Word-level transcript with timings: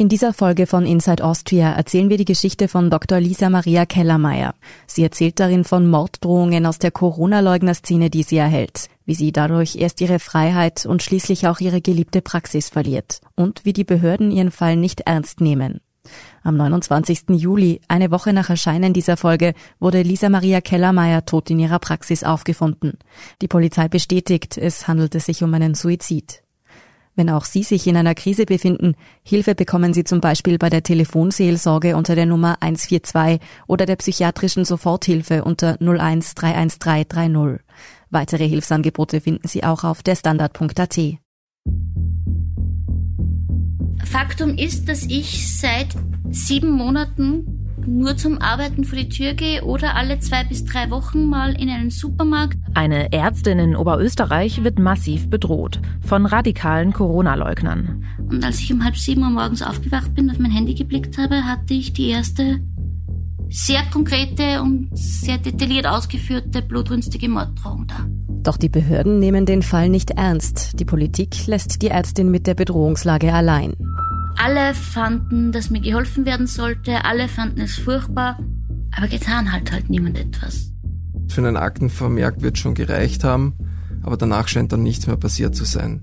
In 0.00 0.08
dieser 0.08 0.32
Folge 0.32 0.68
von 0.68 0.86
Inside 0.86 1.24
Austria 1.24 1.72
erzählen 1.72 2.08
wir 2.08 2.18
die 2.18 2.24
Geschichte 2.24 2.68
von 2.68 2.88
Dr. 2.88 3.18
Lisa 3.18 3.50
Maria 3.50 3.84
Kellermeier. 3.84 4.54
Sie 4.86 5.02
erzählt 5.02 5.40
darin 5.40 5.64
von 5.64 5.90
Morddrohungen 5.90 6.66
aus 6.66 6.78
der 6.78 6.92
Corona-Leugner-Szene, 6.92 8.08
die 8.08 8.22
sie 8.22 8.36
erhält, 8.36 8.90
wie 9.06 9.16
sie 9.16 9.32
dadurch 9.32 9.74
erst 9.74 10.00
ihre 10.00 10.20
Freiheit 10.20 10.86
und 10.86 11.02
schließlich 11.02 11.48
auch 11.48 11.58
ihre 11.58 11.80
geliebte 11.80 12.22
Praxis 12.22 12.68
verliert 12.68 13.20
und 13.34 13.64
wie 13.64 13.72
die 13.72 13.82
Behörden 13.82 14.30
ihren 14.30 14.52
Fall 14.52 14.76
nicht 14.76 15.00
ernst 15.00 15.40
nehmen. 15.40 15.80
Am 16.44 16.56
29. 16.56 17.30
Juli, 17.30 17.80
eine 17.88 18.12
Woche 18.12 18.32
nach 18.32 18.50
Erscheinen 18.50 18.92
dieser 18.92 19.16
Folge, 19.16 19.52
wurde 19.80 20.02
Lisa 20.02 20.28
Maria 20.28 20.60
Kellermeier 20.60 21.24
tot 21.24 21.50
in 21.50 21.58
ihrer 21.58 21.80
Praxis 21.80 22.22
aufgefunden. 22.22 22.98
Die 23.42 23.48
Polizei 23.48 23.88
bestätigt, 23.88 24.58
es 24.58 24.86
handelte 24.86 25.18
sich 25.18 25.42
um 25.42 25.52
einen 25.54 25.74
Suizid. 25.74 26.44
Wenn 27.18 27.30
auch 27.30 27.46
Sie 27.46 27.64
sich 27.64 27.88
in 27.88 27.96
einer 27.96 28.14
Krise 28.14 28.46
befinden, 28.46 28.94
Hilfe 29.24 29.56
bekommen 29.56 29.92
Sie 29.92 30.04
zum 30.04 30.20
Beispiel 30.20 30.56
bei 30.56 30.70
der 30.70 30.84
Telefonseelsorge 30.84 31.96
unter 31.96 32.14
der 32.14 32.26
Nummer 32.26 32.58
142 32.60 33.40
oder 33.66 33.86
der 33.86 33.96
psychiatrischen 33.96 34.64
Soforthilfe 34.64 35.42
unter 35.42 35.78
01 35.80 36.36
31330. 36.36 37.58
Weitere 38.10 38.46
Hilfsangebote 38.46 39.20
finden 39.20 39.48
Sie 39.48 39.64
auch 39.64 39.82
auf 39.82 40.04
derstandard.at. 40.04 41.00
Faktum 44.04 44.56
ist, 44.56 44.88
dass 44.88 45.02
ich 45.02 45.58
seit 45.58 45.96
sieben 46.30 46.70
Monaten 46.70 47.57
nur 47.88 48.16
zum 48.16 48.38
Arbeiten 48.40 48.84
vor 48.84 48.98
die 48.98 49.08
Tür 49.08 49.34
gehe 49.34 49.64
oder 49.64 49.96
alle 49.96 50.18
zwei 50.18 50.44
bis 50.44 50.64
drei 50.64 50.90
Wochen 50.90 51.26
mal 51.26 51.60
in 51.60 51.70
einen 51.70 51.90
Supermarkt. 51.90 52.58
Eine 52.74 53.12
Ärztin 53.12 53.58
in 53.58 53.76
Oberösterreich 53.76 54.62
wird 54.62 54.78
massiv 54.78 55.30
bedroht 55.30 55.80
von 56.00 56.26
radikalen 56.26 56.92
Corona-Leugnern. 56.92 58.04
Und 58.30 58.44
als 58.44 58.60
ich 58.60 58.72
um 58.72 58.84
halb 58.84 58.96
sieben 58.96 59.22
Uhr 59.22 59.30
morgens 59.30 59.62
aufgewacht 59.62 60.14
bin, 60.14 60.30
auf 60.30 60.38
mein 60.38 60.50
Handy 60.50 60.74
geblickt 60.74 61.16
habe, 61.18 61.44
hatte 61.44 61.74
ich 61.74 61.92
die 61.92 62.08
erste 62.08 62.60
sehr 63.50 63.82
konkrete 63.90 64.60
und 64.62 64.90
sehr 64.92 65.38
detailliert 65.38 65.86
ausgeführte 65.86 66.62
blutrünstige 66.62 67.28
Morddrohung 67.28 67.86
da. 67.86 68.06
Doch 68.42 68.56
die 68.56 68.68
Behörden 68.68 69.18
nehmen 69.18 69.46
den 69.46 69.62
Fall 69.62 69.88
nicht 69.88 70.12
ernst. 70.12 70.78
Die 70.78 70.84
Politik 70.84 71.46
lässt 71.46 71.82
die 71.82 71.88
Ärztin 71.88 72.30
mit 72.30 72.46
der 72.46 72.54
Bedrohungslage 72.54 73.32
allein. 73.32 73.74
Alle 74.40 74.72
fanden, 74.72 75.50
dass 75.50 75.68
mir 75.68 75.80
geholfen 75.80 76.24
werden 76.24 76.46
sollte, 76.46 77.04
alle 77.04 77.26
fanden 77.26 77.60
es 77.60 77.76
furchtbar, 77.76 78.38
aber 78.96 79.08
getan 79.08 79.52
halt 79.52 79.72
halt 79.72 79.90
niemand 79.90 80.16
etwas. 80.16 80.72
Für 81.28 81.40
einen 81.40 81.56
Aktenvermerk 81.56 82.40
wird 82.40 82.56
schon 82.56 82.74
gereicht 82.74 83.24
haben, 83.24 83.54
aber 84.02 84.16
danach 84.16 84.46
scheint 84.46 84.72
dann 84.72 84.84
nichts 84.84 85.08
mehr 85.08 85.16
passiert 85.16 85.56
zu 85.56 85.64
sein. 85.64 86.00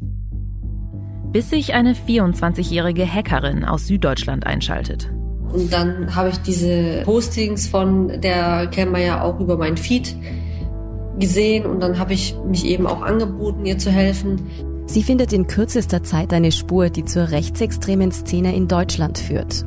Bis 1.32 1.50
sich 1.50 1.74
eine 1.74 1.94
24-jährige 1.94 3.06
Hackerin 3.12 3.64
aus 3.64 3.88
Süddeutschland 3.88 4.46
einschaltet. 4.46 5.10
Und 5.54 5.72
dann 5.72 6.14
habe 6.14 6.30
ich 6.30 6.38
diese 6.40 7.04
Postings 7.06 7.68
von 7.68 8.20
der 8.20 8.68
Kermeier 8.68 9.24
auch 9.24 9.40
über 9.40 9.58
meinen 9.58 9.78
Feed 9.78 10.14
gesehen 11.20 11.66
und 11.66 11.80
dann 11.80 11.98
habe 11.98 12.12
ich 12.12 12.36
mich 12.46 12.66
eben 12.66 12.86
auch 12.86 13.02
angeboten, 13.02 13.66
ihr 13.66 13.78
zu 13.78 13.92
helfen. 13.92 14.42
Sie 14.88 15.04
findet 15.04 15.34
in 15.34 15.48
kürzester 15.48 16.04
Zeit 16.04 16.32
eine 16.34 16.52
Spur, 16.52 16.90
die 16.90 17.06
zur 17.06 17.32
rechtsextremen 17.32 18.12
Szene 18.12 18.56
in 18.56 18.68
Deutschland 18.68 19.18
führt. 19.18 19.66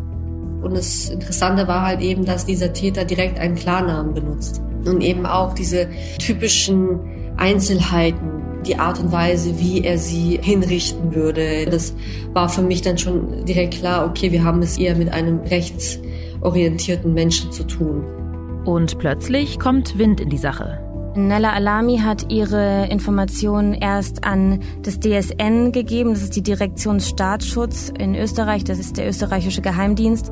Und 0.62 0.76
das 0.76 1.08
Interessante 1.10 1.66
war 1.68 1.86
halt 1.86 2.00
eben, 2.00 2.24
dass 2.24 2.46
dieser 2.46 2.72
Täter 2.72 3.04
direkt 3.04 3.38
einen 3.38 3.54
Klarnamen 3.54 4.14
benutzt. 4.14 4.62
Und 4.84 5.02
eben 5.02 5.26
auch 5.26 5.54
diese 5.54 5.88
typischen 6.18 7.00
Einzelheiten, 7.36 8.62
die 8.66 8.78
Art 8.78 9.00
und 9.00 9.12
Weise, 9.12 9.58
wie 9.58 9.82
er 9.84 9.98
sie 9.98 10.38
hinrichten 10.40 11.14
würde. 11.14 11.66
Das 11.66 11.94
war 12.32 12.48
für 12.48 12.62
mich 12.62 12.82
dann 12.82 12.98
schon 12.98 13.44
direkt 13.44 13.74
klar, 13.74 14.06
okay, 14.06 14.32
wir 14.32 14.44
haben 14.44 14.62
es 14.62 14.78
eher 14.78 14.96
mit 14.96 15.12
einem 15.12 15.40
rechtsorientierten 15.40 17.12
Menschen 17.12 17.52
zu 17.52 17.64
tun. 17.64 18.04
Und 18.64 18.98
plötzlich 18.98 19.58
kommt 19.58 19.98
Wind 19.98 20.20
in 20.20 20.30
die 20.30 20.38
Sache. 20.38 20.87
Nella 21.26 21.52
Alami 21.52 21.98
hat 21.98 22.30
ihre 22.30 22.86
Informationen 22.86 23.74
erst 23.74 24.24
an 24.24 24.60
das 24.82 25.00
DSN 25.00 25.72
gegeben. 25.72 26.10
Das 26.10 26.22
ist 26.22 26.36
die 26.36 26.42
Direktionsstaatsschutz 26.42 27.92
in 27.98 28.14
Österreich. 28.14 28.62
Das 28.62 28.78
ist 28.78 28.96
der 28.96 29.08
österreichische 29.08 29.60
Geheimdienst. 29.60 30.30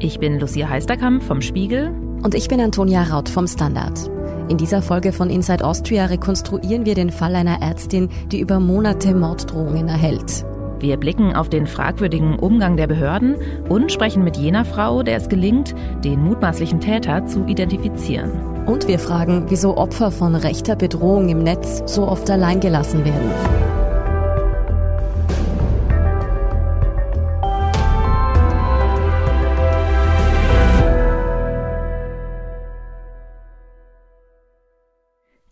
Ich 0.00 0.18
bin 0.18 0.40
Lucia 0.40 0.68
Heisterkamp 0.68 1.22
vom 1.22 1.40
Spiegel. 1.40 1.94
Und 2.24 2.34
ich 2.34 2.48
bin 2.48 2.60
Antonia 2.60 3.04
Raut 3.04 3.28
vom 3.28 3.46
Standard. 3.46 4.10
In 4.48 4.56
dieser 4.56 4.82
Folge 4.82 5.12
von 5.12 5.30
Inside 5.30 5.64
Austria 5.64 6.06
rekonstruieren 6.06 6.84
wir 6.84 6.96
den 6.96 7.10
Fall 7.10 7.36
einer 7.36 7.62
Ärztin, 7.62 8.08
die 8.32 8.40
über 8.40 8.58
Monate 8.58 9.14
Morddrohungen 9.14 9.88
erhält. 9.88 10.44
Wir 10.82 10.96
blicken 10.96 11.32
auf 11.32 11.48
den 11.48 11.68
fragwürdigen 11.68 12.40
Umgang 12.40 12.76
der 12.76 12.88
Behörden 12.88 13.36
und 13.68 13.92
sprechen 13.92 14.24
mit 14.24 14.36
jener 14.36 14.64
Frau, 14.64 15.04
der 15.04 15.16
es 15.16 15.28
gelingt, 15.28 15.76
den 16.02 16.24
mutmaßlichen 16.24 16.80
Täter 16.80 17.24
zu 17.24 17.46
identifizieren. 17.46 18.66
Und 18.66 18.88
wir 18.88 18.98
fragen, 18.98 19.44
wieso 19.48 19.76
Opfer 19.76 20.10
von 20.10 20.34
rechter 20.34 20.74
Bedrohung 20.74 21.28
im 21.28 21.44
Netz 21.44 21.84
so 21.86 22.08
oft 22.08 22.28
allein 22.28 22.58
gelassen 22.58 23.04
werden. 23.04 23.30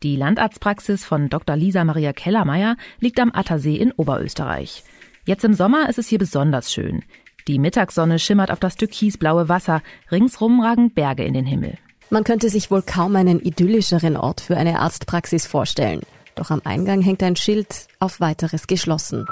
Die 0.02 0.16
Landarztpraxis 0.16 1.04
von 1.04 1.28
Dr. 1.28 1.54
Lisa 1.54 1.84
Maria 1.84 2.12
Kellermeier 2.12 2.76
liegt 2.98 3.20
am 3.20 3.30
Attersee 3.32 3.76
in 3.76 3.92
Oberösterreich. 3.92 4.82
Jetzt 5.30 5.44
im 5.44 5.54
Sommer 5.54 5.88
ist 5.88 5.96
es 5.96 6.08
hier 6.08 6.18
besonders 6.18 6.72
schön. 6.72 7.04
Die 7.46 7.60
Mittagssonne 7.60 8.18
schimmert 8.18 8.50
auf 8.50 8.58
das 8.58 8.74
türkisblaue 8.74 9.48
Wasser, 9.48 9.80
ringsrum 10.10 10.60
ragen 10.60 10.90
Berge 10.90 11.22
in 11.22 11.34
den 11.34 11.46
Himmel. 11.46 11.78
Man 12.10 12.24
könnte 12.24 12.50
sich 12.50 12.72
wohl 12.72 12.82
kaum 12.82 13.14
einen 13.14 13.38
idyllischeren 13.38 14.16
Ort 14.16 14.40
für 14.40 14.56
eine 14.56 14.80
Arztpraxis 14.80 15.46
vorstellen. 15.46 16.00
Doch 16.34 16.50
am 16.50 16.62
Eingang 16.64 17.00
hängt 17.00 17.22
ein 17.22 17.36
Schild 17.36 17.86
auf 18.00 18.18
weiteres 18.18 18.66
geschlossen. 18.66 19.24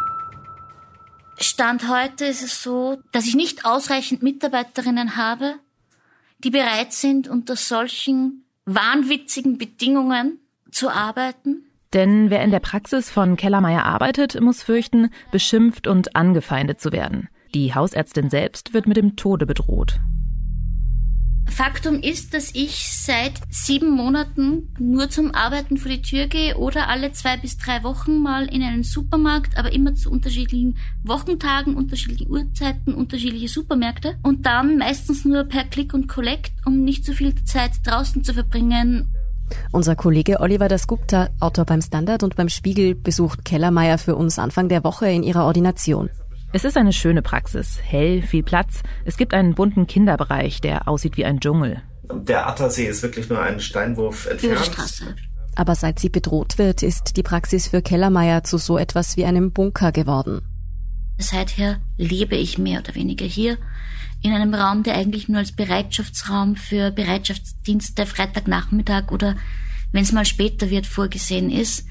Stand 1.37 1.89
heute 1.89 2.27
ist 2.27 2.45
es 2.45 2.63
so, 2.63 2.99
dass 3.11 3.27
ich 3.27 3.35
nicht 3.35 3.65
ausreichend 3.65 4.23
Mitarbeiterinnen 4.23 5.17
habe, 5.17 5.57
die 6.39 6.51
bereit 6.51 6.93
sind, 6.93 7.27
unter 7.27 7.57
solchen 7.57 8.45
wahnwitzigen 8.67 9.59
Bedingungen 9.59 10.39
zu 10.71 10.91
arbeiten. 10.91 11.68
Denn 11.95 12.31
wer 12.31 12.43
in 12.43 12.51
der 12.51 12.61
Praxis 12.61 13.11
von 13.11 13.37
Kellermeier 13.37 13.85
arbeitet, 13.85 14.41
muss 14.41 14.63
fürchten, 14.63 15.11
beschimpft 15.33 15.87
und 15.87 16.17
angefeindet 16.17 16.81
zu 16.81 16.93
werden. 16.93 17.29
Die 17.55 17.75
Hausärztin 17.75 18.29
selbst 18.29 18.75
wird 18.75 18.87
mit 18.87 18.99
dem 18.99 19.17
Tode 19.17 19.47
bedroht. 19.47 20.01
Faktum 21.51 22.03
ist, 22.03 22.35
dass 22.35 22.55
ich 22.55 22.89
seit 22.93 23.41
sieben 23.49 23.91
Monaten 23.91 24.69
nur 24.79 25.09
zum 25.09 25.35
Arbeiten 25.35 25.79
vor 25.79 25.91
die 25.91 26.03
Tür 26.03 26.27
gehe 26.27 26.57
oder 26.57 26.89
alle 26.89 27.13
zwei 27.13 27.37
bis 27.37 27.57
drei 27.57 27.83
Wochen 27.83 28.21
mal 28.21 28.45
in 28.47 28.63
einen 28.63 28.83
Supermarkt, 28.83 29.57
aber 29.57 29.73
immer 29.73 29.95
zu 29.95 30.11
unterschiedlichen 30.11 30.77
Wochentagen, 31.03 31.75
unterschiedlichen 31.75 32.31
Uhrzeiten, 32.31 32.95
unterschiedliche 32.95 33.49
Supermärkte 33.49 34.19
und 34.23 34.45
dann 34.45 34.77
meistens 34.79 35.25
nur 35.25 35.45
per 35.45 35.65
Click 35.65 35.95
und 35.95 36.07
Collect, 36.07 36.53
um 36.67 36.85
nicht 36.85 37.05
so 37.05 37.13
viel 37.13 37.35
Zeit 37.45 37.73
draußen 37.85 38.23
zu 38.23 38.35
verbringen. 38.35 39.09
Unser 39.73 39.97
Kollege 39.97 40.41
Oliver 40.41 40.69
Dasgupta, 40.69 41.29
Autor 41.41 41.65
beim 41.65 41.83
Standard 41.83 42.23
und 42.23 42.37
beim 42.37 42.49
Spiegel, 42.49 42.95
besucht 42.95 43.45
Kellermeier 43.45 43.99
für 43.99 44.17
uns 44.17 44.39
Anfang 44.39 44.69
der 44.69 44.85
Woche 44.85 45.09
in 45.09 45.23
ihrer 45.23 45.45
Ordination. 45.45 46.11
Es 46.53 46.65
ist 46.65 46.77
eine 46.77 46.93
schöne 46.93 47.21
Praxis, 47.21 47.79
hell, 47.83 48.23
viel 48.23 48.43
Platz. 48.43 48.83
Es 49.05 49.17
gibt 49.19 49.35
einen 49.35 49.55
bunten 49.55 49.87
Kinderbereich, 49.87 50.61
der 50.61 50.89
aussieht 50.89 51.17
wie 51.17 51.27
ein 51.27 51.41
Dschungel. 51.41 51.83
Der 52.11 52.47
Attersee 52.47 52.87
ist 52.87 53.03
wirklich 53.03 53.29
nur 53.29 53.41
einen 53.41 53.61
Steinwurf 53.61 54.27
entfernt. 54.27 54.65
Straße. 54.65 55.15
Aber 55.55 55.75
seit 55.75 55.99
sie 55.99 56.09
bedroht 56.09 56.57
wird, 56.57 56.83
ist 56.83 57.17
die 57.17 57.23
Praxis 57.23 57.69
für 57.69 57.83
Kellermeier 57.83 58.45
zu 58.45 58.59
so 58.59 58.79
etwas 58.79 59.17
wie 59.17 59.25
einem 59.25 59.53
Bunker 59.53 59.93
geworden. 59.93 60.41
Seither 61.19 61.81
lebe 61.97 62.37
ich 62.37 62.59
mehr 62.59 62.79
oder 62.79 62.95
weniger 62.95 63.27
hier 63.27 63.59
in 64.23 64.33
einem 64.33 64.55
Raum, 64.55 64.83
der 64.83 64.97
eigentlich 64.97 65.29
nur 65.29 65.39
als 65.39 65.53
Bereitschaftsraum 65.53 66.57
für 66.57 66.91
Bereitschaftsdienste 66.91 68.07
Freitagnachmittag 68.07 69.11
oder 69.11 69.37
wenn 69.93 70.03
es 70.03 70.13
mal 70.13 70.25
später 70.25 70.71
wird 70.71 70.87
vorgesehen 70.87 71.51
ist. 71.51 71.87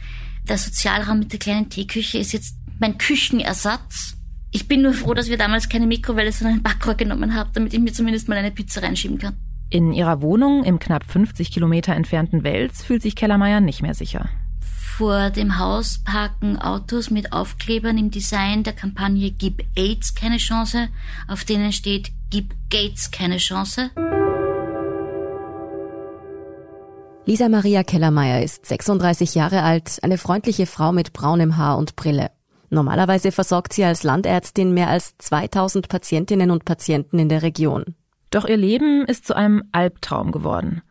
Der 0.48 0.58
Sozialraum 0.58 1.20
mit 1.20 1.32
der 1.32 1.40
kleinen 1.40 1.70
Teeküche 1.70 2.18
ist 2.18 2.34
jetzt 2.34 2.58
mein 2.80 2.98
Küchenersatz 2.98 4.18
ich 4.52 4.68
bin 4.68 4.82
nur 4.82 4.94
froh, 4.94 5.14
dass 5.14 5.30
wir 5.30 5.38
damals 5.38 5.70
keine 5.70 5.88
Mikrowelle, 5.88 6.32
sondern 6.32 6.58
ein 6.58 6.64
Backrohr 6.64 6.96
genommen 6.96 7.36
haben, 7.36 7.50
damit 7.54 7.74
ich 7.74 7.80
mir 7.80 7.92
zumindest 7.92 8.28
mal 8.28 8.38
eine 8.38 8.52
Pizza 8.52 8.82
reinschieben 8.82 9.18
kann. 9.18 9.36
In 9.70 9.92
ihrer 9.92 10.22
Wohnung 10.22 10.64
im 10.64 10.80
knapp 10.80 11.04
50 11.04 11.52
Kilometer 11.52 11.94
entfernten 11.94 12.44
Wels 12.44 12.84
fühlt 12.84 13.02
sich 13.02 13.16
Kellermeier 13.16 13.60
nicht 13.60 13.82
mehr 13.82 13.94
sicher. 13.94 14.30
Vor 14.98 15.30
dem 15.30 15.60
Haus 15.60 16.00
parken 16.04 16.58
Autos 16.58 17.12
mit 17.12 17.32
Aufklebern 17.32 18.00
im 18.00 18.10
Design 18.10 18.64
der 18.64 18.74
Kampagne 18.74 19.30
Gib 19.30 19.64
AIDS 19.76 20.16
keine 20.16 20.38
Chance, 20.38 20.88
auf 21.28 21.44
denen 21.44 21.72
steht 21.72 22.10
Gib 22.32 22.56
Gates 22.72 23.12
keine 23.12 23.38
Chance. 23.38 23.92
Lisa 27.28 27.48
Maria 27.48 27.84
Kellermeier 27.84 28.42
ist 28.42 28.66
36 28.66 29.36
Jahre 29.36 29.62
alt, 29.62 30.00
eine 30.02 30.18
freundliche 30.18 30.66
Frau 30.66 30.92
mit 30.92 31.14
braunem 31.14 31.58
Haar 31.58 31.78
und 31.78 31.96
Brille. 31.96 32.32
Normalerweise 32.72 33.32
versorgt 33.32 33.74
sie 33.74 33.86
als 33.86 34.02
Landärztin 34.02 34.74
mehr 34.74 34.90
als 34.90 35.16
2000 35.20 35.90
Patientinnen 35.90 36.50
und 36.50 36.66
Patienten 36.66 37.20
in 37.20 37.30
der 37.30 37.44
Region. 37.44 37.94
Doch 38.32 38.46
ihr 38.46 38.58
Leben 38.58 39.06
ist 39.06 39.28
zu 39.28 39.36
einem 39.36 39.62
Albtraum 39.74 40.32
geworden. 40.32 40.82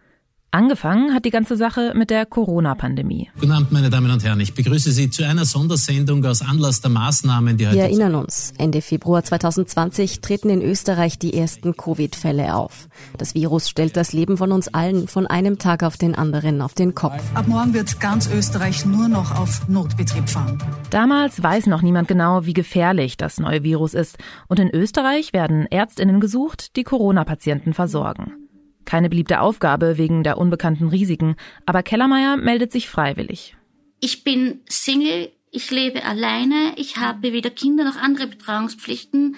Angefangen 0.52 1.12
hat 1.12 1.24
die 1.24 1.30
ganze 1.30 1.56
Sache 1.56 1.92
mit 1.94 2.08
der 2.08 2.24
Corona-Pandemie. 2.24 3.28
Guten 3.38 3.52
Abend, 3.52 3.72
meine 3.72 3.90
Damen 3.90 4.10
und 4.10 4.24
Herren. 4.24 4.40
Ich 4.40 4.54
begrüße 4.54 4.90
Sie 4.90 5.10
zu 5.10 5.26
einer 5.26 5.44
Sondersendung 5.44 6.24
aus 6.24 6.40
Anlass 6.40 6.80
der 6.80 6.90
Maßnahmen, 6.90 7.58
die 7.58 7.66
heute... 7.66 7.76
Wir 7.76 7.82
erinnern 7.84 8.14
uns, 8.14 8.54
Ende 8.56 8.80
Februar 8.80 9.22
2020 9.22 10.20
treten 10.20 10.48
in 10.48 10.62
Österreich 10.62 11.18
die 11.18 11.34
ersten 11.34 11.76
Covid-Fälle 11.76 12.54
auf. 12.54 12.88
Das 13.18 13.34
Virus 13.34 13.68
stellt 13.68 13.96
das 13.98 14.12
Leben 14.14 14.38
von 14.38 14.50
uns 14.50 14.68
allen 14.68 15.08
von 15.08 15.26
einem 15.26 15.58
Tag 15.58 15.82
auf 15.82 15.98
den 15.98 16.14
anderen 16.14 16.62
auf 16.62 16.72
den 16.72 16.94
Kopf. 16.94 17.22
Ab 17.34 17.48
morgen 17.48 17.74
wird 17.74 18.00
ganz 18.00 18.30
Österreich 18.30 18.86
nur 18.86 19.08
noch 19.08 19.36
auf 19.38 19.68
Notbetrieb 19.68 20.28
fahren. 20.28 20.62
Damals 20.90 21.42
weiß 21.42 21.66
noch 21.66 21.82
niemand 21.82 22.08
genau, 22.08 22.46
wie 22.46 22.54
gefährlich 22.54 23.18
das 23.18 23.38
neue 23.40 23.62
Virus 23.62 23.92
ist. 23.92 24.16
Und 24.48 24.58
in 24.58 24.70
Österreich 24.70 25.34
werden 25.34 25.66
Ärztinnen 25.66 26.20
gesucht, 26.20 26.76
die 26.76 26.84
Corona-Patienten 26.84 27.74
versorgen. 27.74 28.45
Keine 28.86 29.10
beliebte 29.10 29.40
Aufgabe 29.40 29.98
wegen 29.98 30.22
der 30.22 30.38
unbekannten 30.38 30.88
Risiken, 30.88 31.34
aber 31.66 31.82
Kellermeier 31.82 32.36
meldet 32.36 32.72
sich 32.72 32.88
freiwillig. 32.88 33.56
Ich 34.00 34.24
bin 34.24 34.60
Single, 34.68 35.30
ich 35.50 35.70
lebe 35.70 36.04
alleine, 36.04 36.72
ich 36.76 36.96
habe 36.96 37.32
weder 37.32 37.50
Kinder 37.50 37.84
noch 37.84 37.96
andere 37.96 38.28
Betreuungspflichten. 38.28 39.36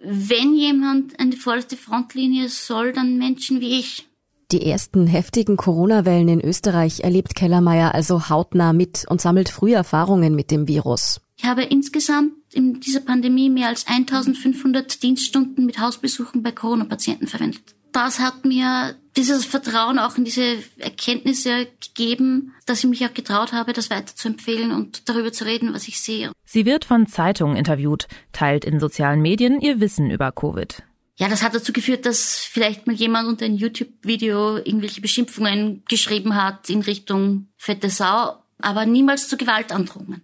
Wenn 0.00 0.54
jemand 0.54 1.18
an 1.18 1.30
die 1.30 1.36
vorderste 1.36 1.76
Frontlinie 1.76 2.48
soll, 2.48 2.92
dann 2.92 3.18
Menschen 3.18 3.60
wie 3.60 3.80
ich. 3.80 4.08
Die 4.52 4.64
ersten 4.64 5.06
heftigen 5.06 5.56
Corona-Wellen 5.56 6.28
in 6.28 6.40
Österreich 6.40 7.00
erlebt 7.00 7.34
Kellermeier 7.34 7.94
also 7.94 8.28
hautnah 8.28 8.72
mit 8.72 9.06
und 9.08 9.20
sammelt 9.20 9.48
früh 9.48 9.74
Erfahrungen 9.74 10.36
mit 10.36 10.50
dem 10.52 10.68
Virus. 10.68 11.20
Ich 11.36 11.44
habe 11.44 11.62
insgesamt 11.62 12.34
in 12.52 12.78
dieser 12.78 13.00
Pandemie 13.00 13.50
mehr 13.50 13.68
als 13.68 13.88
1500 13.88 15.02
Dienststunden 15.02 15.66
mit 15.66 15.80
Hausbesuchen 15.80 16.44
bei 16.44 16.52
Corona-Patienten 16.52 17.26
verwendet 17.26 17.74
das 17.94 18.18
hat 18.18 18.44
mir 18.44 18.96
dieses 19.16 19.46
Vertrauen 19.46 19.98
auch 19.98 20.18
in 20.18 20.24
diese 20.24 20.58
Erkenntnisse 20.78 21.68
gegeben, 21.80 22.52
dass 22.66 22.80
ich 22.80 22.90
mich 22.90 23.06
auch 23.06 23.14
getraut 23.14 23.52
habe, 23.52 23.72
das 23.72 23.88
weiter 23.88 24.14
zu 24.14 24.28
empfehlen 24.28 24.72
und 24.72 25.08
darüber 25.08 25.32
zu 25.32 25.44
reden, 25.44 25.72
was 25.72 25.86
ich 25.86 26.00
sehe. 26.00 26.32
Sie 26.44 26.66
wird 26.66 26.84
von 26.84 27.06
Zeitungen 27.06 27.56
interviewt, 27.56 28.08
teilt 28.32 28.64
in 28.64 28.80
sozialen 28.80 29.22
Medien 29.22 29.60
ihr 29.60 29.80
Wissen 29.80 30.10
über 30.10 30.32
Covid. 30.32 30.82
Ja, 31.16 31.28
das 31.28 31.44
hat 31.44 31.54
dazu 31.54 31.72
geführt, 31.72 32.06
dass 32.06 32.38
vielleicht 32.38 32.88
mal 32.88 32.96
jemand 32.96 33.28
unter 33.28 33.44
ein 33.44 33.54
YouTube-Video 33.54 34.56
irgendwelche 34.56 35.00
Beschimpfungen 35.00 35.84
geschrieben 35.88 36.34
hat 36.34 36.68
in 36.68 36.82
Richtung 36.82 37.46
fette 37.56 37.88
Sau, 37.88 38.34
aber 38.60 38.84
niemals 38.84 39.28
zu 39.28 39.36
Gewaltandrohungen. 39.36 40.22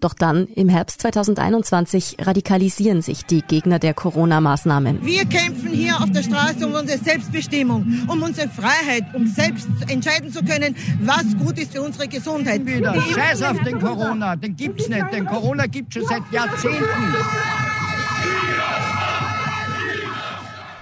Doch 0.00 0.14
dann, 0.14 0.46
im 0.46 0.68
Herbst 0.68 1.00
2021, 1.02 2.16
radikalisieren 2.20 3.02
sich 3.02 3.24
die 3.24 3.42
Gegner 3.42 3.78
der 3.78 3.94
Corona-Maßnahmen. 3.94 5.04
Wir 5.04 5.24
kämpfen 5.24 5.70
hier 5.70 6.00
auf 6.00 6.10
der 6.10 6.22
Straße 6.22 6.66
um 6.66 6.74
unsere 6.74 6.98
Selbstbestimmung, 6.98 8.06
um 8.06 8.22
unsere 8.22 8.48
Freiheit, 8.48 9.04
um 9.14 9.26
selbst 9.26 9.68
entscheiden 9.88 10.30
zu 10.32 10.44
können, 10.44 10.76
was 11.00 11.36
gut 11.38 11.58
ist 11.58 11.72
für 11.72 11.82
unsere 11.82 12.08
Gesundheit. 12.08 12.66
Wieder. 12.66 12.94
Scheiß 12.94 13.42
auf 13.42 13.60
den 13.60 13.80
Corona, 13.80 14.36
den 14.36 14.56
gibt's 14.56 14.88
nicht. 14.88 15.12
Den 15.12 15.26
Corona 15.26 15.66
gibt's 15.66 15.94
schon 15.94 16.06
seit 16.06 16.22
Jahrzehnten. 16.30 16.84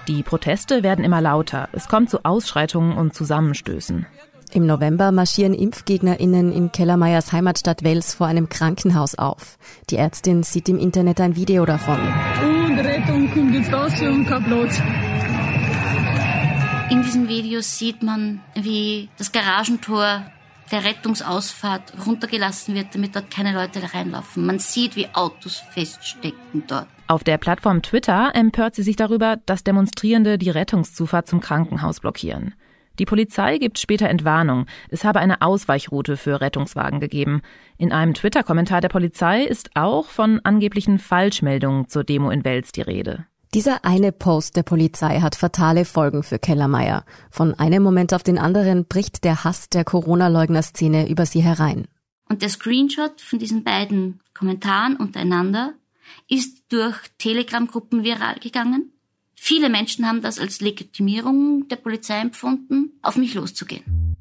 Die 0.07 0.21
Proteste 0.21 0.83
werden 0.83 1.03
immer 1.03 1.21
lauter. 1.21 1.67
Es 1.71 1.87
kommt 1.87 2.09
zu 2.09 2.23
Ausschreitungen 2.25 2.95
und 2.95 3.15
Zusammenstößen. 3.15 4.05
Im 4.55 4.67
November 4.67 5.11
marschieren 5.11 5.53
ImpfgegnerInnen 5.53 6.53
in 6.53 6.71
Kellermeyers 6.71 7.33
Heimatstadt 7.33 7.83
Wels 7.83 8.13
vor 8.13 8.27
einem 8.27 8.47
Krankenhaus 8.47 9.15
auf. 9.15 9.57
Die 9.89 9.97
Ärztin 9.97 10.43
sieht 10.43 10.69
im 10.69 10.79
Internet 10.79 11.19
ein 11.19 11.35
Video 11.35 11.65
davon. 11.65 11.99
Und 12.41 12.79
Rettung 12.79 13.29
kommt 13.33 13.53
jetzt 13.53 13.73
raus 13.73 13.91
und 13.99 14.25
kein 14.25 14.45
Platz. 14.45 14.81
In 16.89 17.01
diesem 17.01 17.27
Video 17.27 17.59
sieht 17.59 18.01
man, 18.01 18.39
wie 18.55 19.09
das 19.17 19.33
Garagentor 19.33 20.25
der 20.71 20.85
Rettungsausfahrt 20.85 22.07
runtergelassen 22.07 22.75
wird, 22.75 22.95
damit 22.95 23.13
dort 23.13 23.29
keine 23.29 23.51
Leute 23.51 23.81
reinlaufen. 23.93 24.45
Man 24.45 24.59
sieht, 24.59 24.95
wie 24.95 25.09
Autos 25.13 25.61
feststecken 25.71 26.63
dort. 26.65 26.87
Auf 27.07 27.25
der 27.25 27.37
Plattform 27.39 27.81
Twitter 27.81 28.31
empört 28.33 28.75
sie 28.75 28.83
sich 28.83 28.95
darüber, 28.95 29.35
dass 29.45 29.65
Demonstrierende 29.65 30.37
die 30.37 30.49
Rettungszufahrt 30.49 31.27
zum 31.27 31.41
Krankenhaus 31.41 31.99
blockieren. 31.99 32.55
Die 32.99 33.05
Polizei 33.05 33.57
gibt 33.57 33.79
später 33.79 34.09
Entwarnung. 34.09 34.65
Es 34.89 35.03
habe 35.03 35.19
eine 35.19 35.41
Ausweichroute 35.41 36.17
für 36.17 36.41
Rettungswagen 36.41 36.99
gegeben. 36.99 37.41
In 37.77 37.91
einem 37.91 38.13
Twitter-Kommentar 38.13 38.81
der 38.81 38.89
Polizei 38.89 39.43
ist 39.43 39.71
auch 39.75 40.05
von 40.05 40.39
angeblichen 40.43 40.99
Falschmeldungen 40.99 41.87
zur 41.89 42.03
Demo 42.03 42.29
in 42.29 42.45
Wels 42.45 42.71
die 42.71 42.81
Rede. 42.81 43.25
Dieser 43.53 43.85
eine 43.85 44.11
Post 44.11 44.57
der 44.57 44.63
Polizei 44.63 45.21
hat 45.21 45.35
fatale 45.35 45.85
Folgen 45.85 46.23
für 46.23 46.39
Kellermeier. 46.39 47.05
Von 47.31 47.53
einem 47.53 47.83
Moment 47.83 48.13
auf 48.13 48.23
den 48.23 48.37
anderen 48.37 48.85
bricht 48.85 49.23
der 49.23 49.43
Hass 49.43 49.69
der 49.69 49.85
Corona-Leugner-Szene 49.85 51.07
über 51.07 51.25
sie 51.25 51.41
herein. 51.41 51.87
Und 52.27 52.41
der 52.41 52.49
Screenshot 52.49 53.21
von 53.21 53.39
diesen 53.39 53.63
beiden 53.63 54.19
Kommentaren 54.33 54.97
untereinander 54.97 55.73
ist 56.27 56.63
durch 56.69 56.97
Telegram-Gruppen 57.17 58.03
viral 58.03 58.35
gegangen. 58.41 58.91
Viele 59.35 59.69
Menschen 59.69 60.07
haben 60.07 60.21
das 60.21 60.39
als 60.39 60.61
Legitimierung 60.61 61.67
der 61.69 61.75
Polizei 61.75 62.19
empfunden, 62.19 62.91
auf 63.01 63.17
mich 63.17 63.33
loszugehen. 63.33 64.15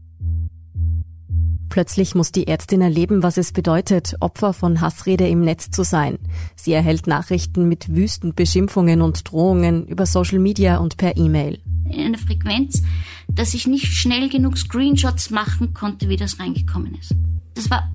Plötzlich 1.75 2.15
muss 2.15 2.31
die 2.31 2.47
Ärztin 2.47 2.81
erleben, 2.81 3.25
was 3.25 3.37
es 3.37 3.53
bedeutet, 3.53 4.15
Opfer 4.21 4.53
von 4.53 4.81
Hassrede 4.81 5.27
im 5.27 5.41
Netz 5.41 5.73
zu 5.73 5.83
sein. 5.83 6.19
Sie 6.55 6.73
erhält 6.73 7.09
Nachrichten 7.09 7.69
mit 7.69 7.93
wüsten 7.93 8.33
Beschimpfungen 8.33 9.03
und 9.03 9.29
Drohungen 9.29 9.85
über 9.89 10.07
Social 10.07 10.39
Media 10.39 10.77
und 10.77 10.99
per 10.99 11.17
E-Mail. 11.17 11.59
In 11.91 12.01
einer 12.01 12.19
Frequenz, 12.19 12.83
dass 13.29 13.55
ich 13.55 13.67
nicht 13.67 13.87
schnell 13.87 14.29
genug 14.29 14.57
Screenshots 14.57 15.31
machen 15.31 15.75
konnte, 15.75 16.09
wie 16.09 16.17
das 16.17 16.39
reingekommen 16.39 16.95
ist. 16.95 17.13
Das 17.55 17.69
war 17.71 17.93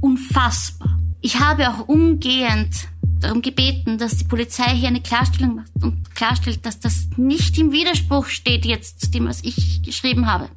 unfassbar. 0.00 0.98
Ich 1.20 1.38
habe 1.38 1.68
auch 1.68 1.86
umgehend 1.86 2.88
darum 3.20 3.42
gebeten, 3.42 3.98
dass 3.98 4.16
die 4.16 4.24
Polizei 4.24 4.74
hier 4.74 4.88
eine 4.88 5.00
Klarstellung 5.00 5.56
macht 5.56 5.70
und 5.82 6.14
klarstellt, 6.14 6.64
dass 6.66 6.80
das 6.80 7.08
nicht 7.16 7.58
im 7.58 7.72
Widerspruch 7.72 8.26
steht 8.26 8.64
jetzt 8.64 9.00
zu 9.00 9.10
dem, 9.10 9.26
was 9.26 9.44
ich 9.44 9.82
geschrieben 9.82 10.26
habe. 10.26 10.48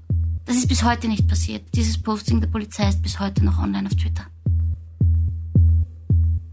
Das 0.46 0.56
ist 0.56 0.68
bis 0.68 0.84
heute 0.84 1.08
nicht 1.08 1.28
passiert. 1.28 1.64
Dieses 1.76 2.02
Posting 2.02 2.42
der 2.42 2.48
Polizei 2.48 2.88
ist 2.90 3.02
bis 3.02 3.20
heute 3.20 3.46
noch 3.46 3.60
online 3.60 3.88
auf 3.88 3.96
Twitter. 3.96 4.26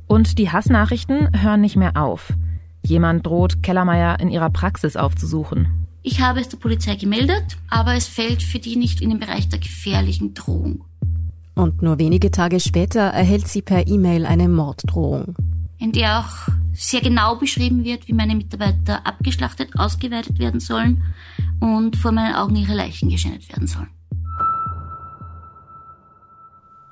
Und 0.07 0.39
die 0.39 0.51
Hassnachrichten 0.51 1.41
hören 1.41 1.61
nicht 1.61 1.77
mehr 1.77 1.97
auf. 1.97 2.33
Jemand 2.83 3.27
droht 3.27 3.63
Kellermeier 3.63 4.19
in 4.21 4.31
ihrer 4.31 4.51
Praxis 4.51 4.97
aufzusuchen. 4.97 5.69
Ich 6.03 6.21
habe 6.21 6.41
es 6.41 6.49
der 6.49 6.57
Polizei 6.57 6.97
gemeldet, 6.97 7.59
aber 7.69 7.95
es 7.95 8.07
fällt 8.07 8.43
für 8.43 8.59
die 8.59 8.77
nicht 8.77 9.01
in 9.01 9.11
den 9.11 9.21
Bereich 9.21 9.49
der 9.49 9.59
gefährlichen 9.59 10.35
Drohung. 10.35 10.85
Und 11.55 11.83
nur 11.83 11.99
wenige 11.99 12.31
Tage 12.31 12.59
später 12.59 13.01
erhält 13.01 13.49
sie 13.49 13.61
per 13.61 13.87
E-Mail 13.87 14.25
eine 14.25 14.49
Morddrohung 14.49 15.37
in 15.81 15.93
der 15.93 16.21
auch 16.21 16.53
sehr 16.73 17.01
genau 17.01 17.37
beschrieben 17.37 17.85
wird, 17.85 18.07
wie 18.07 18.13
meine 18.13 18.37
Mitarbeiter 18.37 19.07
abgeschlachtet, 19.07 19.71
ausgeweitet 19.77 20.39
werden 20.39 20.61
sollen 20.61 21.03
und 21.59 21.97
vor 21.97 22.13
meinen 22.13 22.35
Augen 22.35 22.57
ihre 22.57 22.75
Leichen 22.75 23.09
geschändet 23.09 23.49
werden 23.49 23.67
sollen. 23.67 23.91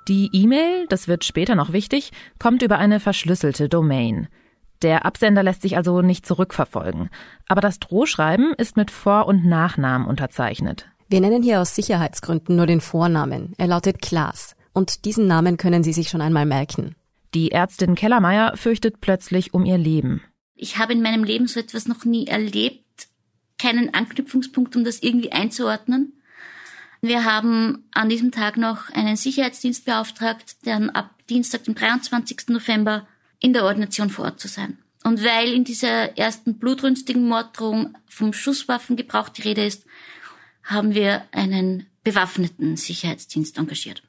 Die 0.09 0.30
E-Mail, 0.33 0.87
das 0.88 1.07
wird 1.07 1.25
später 1.25 1.54
noch 1.54 1.73
wichtig, 1.73 2.12
kommt 2.38 2.62
über 2.62 2.78
eine 2.78 2.99
verschlüsselte 2.99 3.68
Domain. 3.68 4.28
Der 4.80 5.04
Absender 5.04 5.42
lässt 5.42 5.62
sich 5.62 5.76
also 5.76 6.00
nicht 6.00 6.25
zurückverfolgen. 6.25 7.11
Aber 7.47 7.61
das 7.61 7.78
Drohschreiben 7.78 8.54
ist 8.57 8.76
mit 8.76 8.90
Vor- 8.90 9.26
und 9.26 9.45
Nachnamen 9.45 10.07
unterzeichnet. 10.07 10.87
Wir 11.09 11.21
nennen 11.21 11.42
hier 11.42 11.61
aus 11.61 11.75
Sicherheitsgründen 11.75 12.57
nur 12.57 12.66
den 12.66 12.80
Vornamen. 12.80 13.52
Er 13.59 13.66
lautet 13.66 14.00
Klaas. 14.00 14.54
Und 14.73 15.04
diesen 15.04 15.26
Namen 15.26 15.57
können 15.57 15.83
Sie 15.83 15.92
sich 15.92 16.09
schon 16.09 16.21
einmal 16.21 16.47
merken. 16.47 16.95
Die 17.35 17.52
Ärztin 17.52 17.94
Kellermeier 17.94 18.56
fürchtet 18.56 19.00
plötzlich 19.00 19.54
um 19.54 19.64
ihr 19.64 19.78
Leben. 19.78 20.23
Ich 20.54 20.78
habe 20.78 20.92
in 20.92 21.02
meinem 21.02 21.25
Leben 21.25 21.47
so 21.47 21.61
etwas 21.61 21.87
noch 21.87 22.04
nie 22.04 22.26
erlebt, 22.26 23.08
keinen 23.58 23.92
Anknüpfungspunkt, 23.92 24.76
um 24.76 24.85
das 24.85 25.02
irgendwie 25.02 25.32
einzuordnen. 25.32 26.14
Wir 27.00 27.25
haben 27.25 27.85
an 27.92 28.08
diesem 28.08 28.32
Tag 28.32 28.56
noch 28.56 28.90
einen 28.90 29.16
Sicherheitsdienst 29.16 29.85
beauftragt, 29.85 30.66
der 30.66 30.94
ab 30.97 31.14
Dienstag, 31.28 31.64
dem 31.64 31.75
23. 31.75 32.49
November, 32.49 33.06
in 33.40 33.52
der 33.52 33.64
Ordination 33.64 34.11
vor 34.11 34.25
Ort 34.25 34.40
zu 34.40 34.49
sein. 34.49 34.78
Und 35.04 35.23
weil 35.23 35.52
in 35.52 35.64
dieser 35.64 36.18
ersten 36.18 36.58
blutrünstigen 36.58 37.28
Morddrohung 37.28 37.97
vom 38.06 38.32
Schusswaffengebrauch 38.32 39.28
die 39.28 39.42
Rede 39.42 39.64
ist, 39.64 39.85
haben 40.64 40.94
wir 40.94 41.23
einen 41.30 41.87
bewaffneten 42.02 42.76
Sicherheitsdienst 42.76 43.58
engagiert. 43.58 44.02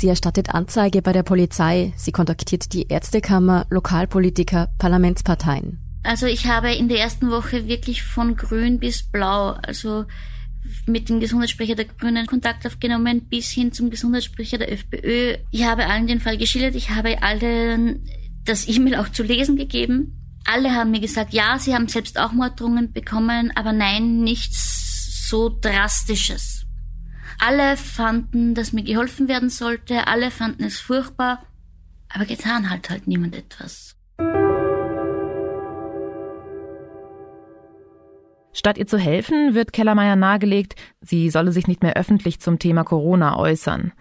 Sie 0.00 0.08
erstattet 0.08 0.54
Anzeige 0.54 1.02
bei 1.02 1.12
der 1.12 1.22
Polizei, 1.22 1.92
sie 1.94 2.10
kontaktiert 2.10 2.72
die 2.72 2.88
Ärztekammer, 2.88 3.66
Lokalpolitiker, 3.68 4.70
Parlamentsparteien. 4.78 5.78
Also 6.02 6.24
ich 6.24 6.46
habe 6.46 6.72
in 6.72 6.88
der 6.88 7.00
ersten 7.00 7.30
Woche 7.30 7.68
wirklich 7.68 8.02
von 8.02 8.34
grün 8.34 8.78
bis 8.78 9.02
blau, 9.02 9.50
also 9.60 10.06
mit 10.86 11.10
dem 11.10 11.20
Gesundheitssprecher 11.20 11.74
der 11.74 11.84
Grünen 11.84 12.26
Kontakt 12.26 12.66
aufgenommen, 12.66 13.26
bis 13.28 13.50
hin 13.50 13.72
zum 13.74 13.90
Gesundheitssprecher 13.90 14.56
der 14.56 14.72
FPÖ. 14.72 15.36
Ich 15.50 15.64
habe 15.64 15.84
allen 15.84 16.06
den 16.06 16.20
Fall 16.20 16.38
geschildert, 16.38 16.76
ich 16.76 16.88
habe 16.88 17.22
allen 17.22 18.08
das 18.46 18.68
E-Mail 18.68 18.94
auch 18.94 19.10
zu 19.10 19.22
lesen 19.22 19.56
gegeben. 19.56 20.40
Alle 20.46 20.74
haben 20.74 20.92
mir 20.92 21.00
gesagt, 21.00 21.34
ja, 21.34 21.58
sie 21.58 21.74
haben 21.74 21.88
selbst 21.88 22.18
auch 22.18 22.32
Morddrohungen 22.32 22.94
bekommen, 22.94 23.52
aber 23.54 23.74
nein, 23.74 24.20
nichts 24.20 25.28
so 25.28 25.50
Drastisches. 25.60 26.59
Alle 27.42 27.78
fanden, 27.78 28.54
dass 28.54 28.74
mir 28.74 28.82
geholfen 28.82 29.26
werden 29.26 29.48
sollte, 29.48 30.06
alle 30.06 30.30
fanden 30.30 30.62
es 30.62 30.78
furchtbar, 30.78 31.42
aber 32.10 32.26
getan 32.26 32.68
hat 32.68 32.90
halt 32.90 33.06
niemand 33.06 33.34
etwas. 33.34 33.96
Statt 38.52 38.76
ihr 38.76 38.86
zu 38.86 38.98
helfen, 38.98 39.54
wird 39.54 39.72
Kellermeier 39.72 40.16
nahegelegt, 40.16 40.74
sie 41.00 41.30
solle 41.30 41.50
sich 41.50 41.66
nicht 41.66 41.82
mehr 41.82 41.96
öffentlich 41.96 42.40
zum 42.40 42.58
Thema 42.58 42.84
Corona 42.84 43.38
äußern. 43.38 43.92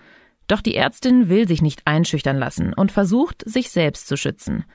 Doch 0.48 0.60
die 0.60 0.76
Ärztin 0.76 1.30
will 1.30 1.48
sich 1.48 1.62
nicht 1.62 1.84
einschüchtern 1.86 2.36
lassen 2.36 2.74
und 2.74 2.92
versucht, 2.92 3.48
sich 3.48 3.70
selbst 3.70 4.08
zu 4.08 4.18
schützen. 4.18 4.66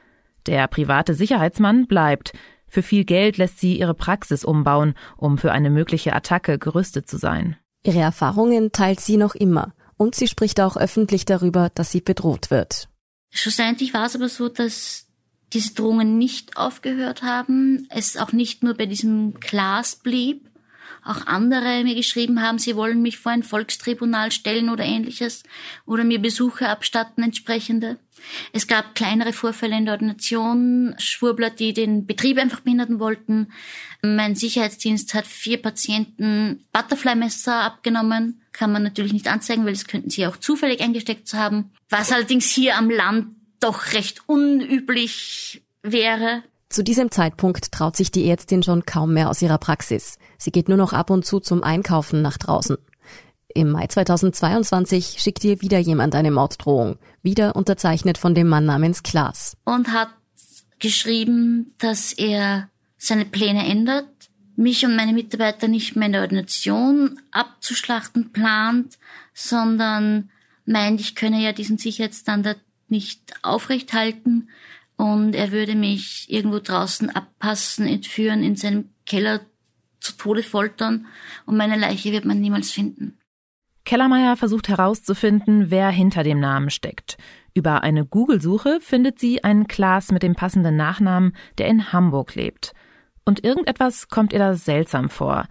Der 0.46 0.68
private 0.68 1.12
Sicherheitsmann 1.12 1.86
bleibt. 1.86 2.32
Für 2.66 2.82
viel 2.82 3.04
Geld 3.04 3.36
lässt 3.36 3.58
sie 3.58 3.78
ihre 3.78 3.94
Praxis 3.94 4.42
umbauen, 4.42 4.94
um 5.18 5.36
für 5.36 5.52
eine 5.52 5.68
mögliche 5.68 6.14
Attacke 6.14 6.58
gerüstet 6.58 7.08
zu 7.08 7.18
sein. 7.18 7.56
Ihre 7.84 8.00
Erfahrungen 8.00 8.72
teilt 8.72 9.00
sie 9.00 9.16
noch 9.16 9.34
immer 9.34 9.74
und 9.96 10.14
sie 10.14 10.26
spricht 10.26 10.60
auch 10.60 10.76
öffentlich 10.76 11.24
darüber, 11.24 11.70
dass 11.74 11.92
sie 11.92 12.00
bedroht 12.00 12.50
wird. 12.50 12.88
Schlussendlich 13.30 13.94
war 13.94 14.06
es 14.06 14.14
aber 14.16 14.28
so, 14.28 14.48
dass 14.48 15.06
diese 15.52 15.74
Drohungen 15.74 16.18
nicht 16.18 16.56
aufgehört 16.56 17.22
haben, 17.22 17.86
es 17.90 18.16
auch 18.16 18.32
nicht 18.32 18.62
nur 18.62 18.74
bei 18.74 18.86
diesem 18.86 19.34
Glas 19.34 19.96
blieb, 19.96 20.48
auch 21.04 21.26
andere 21.26 21.84
mir 21.84 21.94
geschrieben 21.94 22.40
haben, 22.40 22.58
sie 22.58 22.76
wollen 22.76 23.02
mich 23.02 23.18
vor 23.18 23.32
ein 23.32 23.42
Volkstribunal 23.42 24.32
stellen 24.32 24.70
oder 24.70 24.84
ähnliches 24.84 25.42
oder 25.84 26.02
mir 26.02 26.18
Besuche 26.18 26.68
abstatten 26.68 27.22
entsprechende. 27.22 27.98
Es 28.52 28.66
gab 28.66 28.94
kleinere 28.94 29.34
Vorfälle 29.34 29.76
in 29.76 29.84
der 29.84 29.94
Ordination, 29.94 30.94
Schwurbler, 30.98 31.50
die 31.50 31.74
den 31.74 32.06
Betrieb 32.06 32.38
einfach 32.38 32.60
behindern 32.60 32.98
wollten. 32.98 33.52
Mein 34.04 34.34
Sicherheitsdienst 34.34 35.14
hat 35.14 35.26
vier 35.26 35.62
Patienten 35.62 36.62
Butterfly-Messer 36.72 37.62
abgenommen. 37.62 38.42
Kann 38.52 38.70
man 38.70 38.82
natürlich 38.82 39.14
nicht 39.14 39.28
anzeigen, 39.28 39.64
weil 39.64 39.72
das 39.72 39.86
könnten 39.86 40.10
sie 40.10 40.26
auch 40.26 40.36
zufällig 40.36 40.82
eingesteckt 40.82 41.32
haben. 41.32 41.70
Was 41.88 42.12
allerdings 42.12 42.50
hier 42.50 42.76
am 42.76 42.90
Land 42.90 43.28
doch 43.60 43.92
recht 43.92 44.28
unüblich 44.28 45.62
wäre. 45.82 46.42
Zu 46.68 46.84
diesem 46.84 47.10
Zeitpunkt 47.10 47.72
traut 47.72 47.96
sich 47.96 48.10
die 48.10 48.28
Ärztin 48.28 48.62
schon 48.62 48.84
kaum 48.84 49.14
mehr 49.14 49.30
aus 49.30 49.40
ihrer 49.40 49.58
Praxis. 49.58 50.18
Sie 50.36 50.50
geht 50.50 50.68
nur 50.68 50.76
noch 50.76 50.92
ab 50.92 51.08
und 51.08 51.24
zu 51.24 51.40
zum 51.40 51.62
Einkaufen 51.62 52.20
nach 52.20 52.36
draußen. 52.36 52.76
Im 53.54 53.70
Mai 53.70 53.86
2022 53.86 55.16
schickt 55.18 55.44
ihr 55.44 55.62
wieder 55.62 55.78
jemand 55.78 56.14
eine 56.14 56.30
Morddrohung, 56.30 56.98
wieder 57.22 57.56
unterzeichnet 57.56 58.18
von 58.18 58.34
dem 58.34 58.48
Mann 58.48 58.66
namens 58.66 59.02
Klaas. 59.02 59.56
Und 59.64 59.92
hat 59.92 60.08
geschrieben, 60.80 61.74
dass 61.78 62.12
er 62.12 62.68
seine 63.06 63.24
Pläne 63.24 63.66
ändert, 63.66 64.08
mich 64.56 64.84
und 64.84 64.96
meine 64.96 65.12
Mitarbeiter 65.12 65.68
nicht 65.68 65.96
mehr 65.96 66.06
in 66.06 66.12
der 66.12 66.22
Ordination 66.22 67.20
abzuschlachten 67.30 68.32
plant, 68.32 68.98
sondern 69.32 70.30
meint, 70.64 71.00
ich 71.00 71.14
könne 71.14 71.42
ja 71.42 71.52
diesen 71.52 71.78
Sicherheitsstandard 71.78 72.60
nicht 72.88 73.20
aufrechthalten 73.42 74.48
und 74.96 75.34
er 75.34 75.50
würde 75.50 75.74
mich 75.74 76.26
irgendwo 76.28 76.60
draußen 76.60 77.10
abpassen, 77.10 77.86
entführen, 77.86 78.42
in 78.42 78.56
seinem 78.56 78.90
Keller 79.06 79.40
zu 80.00 80.12
Tode 80.12 80.42
foltern 80.42 81.06
und 81.46 81.56
meine 81.56 81.76
Leiche 81.76 82.12
wird 82.12 82.24
man 82.24 82.40
niemals 82.40 82.70
finden. 82.70 83.18
Kellermeier 83.84 84.36
versucht 84.36 84.68
herauszufinden, 84.68 85.70
wer 85.70 85.90
hinter 85.90 86.22
dem 86.22 86.40
Namen 86.40 86.70
steckt. 86.70 87.18
Über 87.52 87.82
eine 87.82 88.06
Google-Suche 88.06 88.78
findet 88.80 89.18
sie 89.18 89.44
einen 89.44 89.66
Klaas 89.66 90.10
mit 90.10 90.22
dem 90.22 90.34
passenden 90.34 90.76
Nachnamen, 90.76 91.36
der 91.58 91.68
in 91.68 91.92
Hamburg 91.92 92.34
lebt. 92.34 92.72
Und 93.24 93.44
irgendetwas 93.44 94.08
kommt 94.08 94.32
ihr 94.32 94.38
da 94.38 94.54
seltsam 94.54 95.08
vor. 95.08 95.46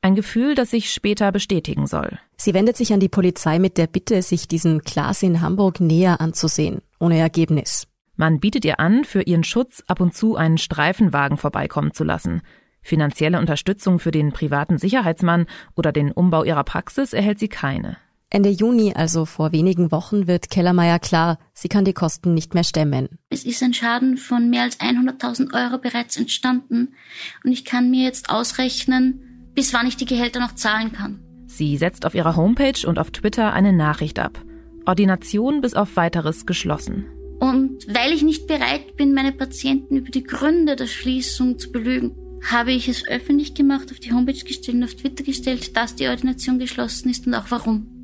Ein 0.00 0.14
Gefühl, 0.14 0.54
das 0.54 0.70
sich 0.70 0.92
später 0.92 1.32
bestätigen 1.32 1.86
soll. 1.86 2.18
Sie 2.36 2.54
wendet 2.54 2.76
sich 2.76 2.92
an 2.92 3.00
die 3.00 3.08
Polizei 3.08 3.58
mit 3.58 3.76
der 3.78 3.88
Bitte, 3.88 4.22
sich 4.22 4.46
diesen 4.46 4.82
Klaas 4.82 5.22
in 5.22 5.40
Hamburg 5.40 5.80
näher 5.80 6.20
anzusehen, 6.20 6.82
ohne 7.00 7.18
Ergebnis. 7.18 7.88
Man 8.16 8.40
bietet 8.40 8.64
ihr 8.64 8.80
an, 8.80 9.04
für 9.04 9.22
ihren 9.22 9.44
Schutz 9.44 9.82
ab 9.86 10.00
und 10.00 10.14
zu 10.14 10.36
einen 10.36 10.58
Streifenwagen 10.58 11.36
vorbeikommen 11.36 11.92
zu 11.92 12.04
lassen. 12.04 12.42
Finanzielle 12.80 13.38
Unterstützung 13.38 13.98
für 13.98 14.12
den 14.12 14.32
privaten 14.32 14.78
Sicherheitsmann 14.78 15.46
oder 15.76 15.92
den 15.92 16.12
Umbau 16.12 16.44
ihrer 16.44 16.64
Praxis 16.64 17.12
erhält 17.12 17.38
sie 17.38 17.48
keine. 17.48 17.96
Ende 18.30 18.50
Juni, 18.50 18.92
also 18.94 19.24
vor 19.24 19.52
wenigen 19.52 19.90
Wochen, 19.90 20.26
wird 20.26 20.50
Kellermeier 20.50 20.98
klar, 20.98 21.38
sie 21.54 21.68
kann 21.68 21.86
die 21.86 21.94
Kosten 21.94 22.34
nicht 22.34 22.52
mehr 22.52 22.64
stemmen. 22.64 23.08
Es 23.30 23.44
ist 23.44 23.62
ein 23.62 23.72
Schaden 23.72 24.18
von 24.18 24.50
mehr 24.50 24.64
als 24.64 24.78
100.000 24.80 25.54
Euro 25.54 25.80
bereits 25.80 26.18
entstanden 26.18 26.94
und 27.42 27.52
ich 27.52 27.64
kann 27.64 27.90
mir 27.90 28.04
jetzt 28.04 28.28
ausrechnen, 28.28 29.50
bis 29.54 29.72
wann 29.72 29.86
ich 29.86 29.96
die 29.96 30.04
Gehälter 30.04 30.40
noch 30.40 30.54
zahlen 30.54 30.92
kann. 30.92 31.20
Sie 31.46 31.78
setzt 31.78 32.04
auf 32.04 32.14
ihrer 32.14 32.36
Homepage 32.36 32.86
und 32.86 32.98
auf 32.98 33.10
Twitter 33.10 33.54
eine 33.54 33.72
Nachricht 33.72 34.18
ab. 34.18 34.38
Ordination 34.84 35.62
bis 35.62 35.72
auf 35.72 35.96
weiteres 35.96 36.44
geschlossen. 36.44 37.06
Und 37.40 37.86
weil 37.88 38.12
ich 38.12 38.22
nicht 38.22 38.46
bereit 38.46 38.96
bin, 38.96 39.14
meine 39.14 39.32
Patienten 39.32 39.96
über 39.96 40.10
die 40.10 40.24
Gründe 40.24 40.76
der 40.76 40.86
Schließung 40.86 41.58
zu 41.58 41.72
belügen, 41.72 42.14
habe 42.44 42.72
ich 42.72 42.88
es 42.88 43.08
öffentlich 43.08 43.54
gemacht, 43.54 43.90
auf 43.90 44.00
die 44.00 44.12
Homepage 44.12 44.44
gestellt 44.44 44.76
und 44.76 44.84
auf 44.84 44.94
Twitter 44.94 45.24
gestellt, 45.24 45.74
dass 45.78 45.94
die 45.94 46.08
Ordination 46.08 46.58
geschlossen 46.58 47.08
ist 47.08 47.26
und 47.26 47.34
auch 47.34 47.46
warum. 47.48 47.97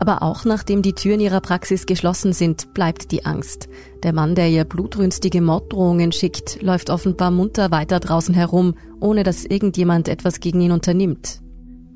Aber 0.00 0.22
auch 0.22 0.46
nachdem 0.46 0.80
die 0.80 0.94
Türen 0.94 1.20
ihrer 1.20 1.42
Praxis 1.42 1.84
geschlossen 1.84 2.32
sind, 2.32 2.72
bleibt 2.72 3.12
die 3.12 3.26
Angst. 3.26 3.68
Der 4.02 4.14
Mann, 4.14 4.34
der 4.34 4.48
ihr 4.48 4.64
blutrünstige 4.64 5.42
Morddrohungen 5.42 6.10
schickt, 6.10 6.62
läuft 6.62 6.88
offenbar 6.88 7.30
munter 7.30 7.70
weiter 7.70 8.00
draußen 8.00 8.34
herum, 8.34 8.74
ohne 8.98 9.24
dass 9.24 9.44
irgendjemand 9.44 10.08
etwas 10.08 10.40
gegen 10.40 10.62
ihn 10.62 10.72
unternimmt. 10.72 11.42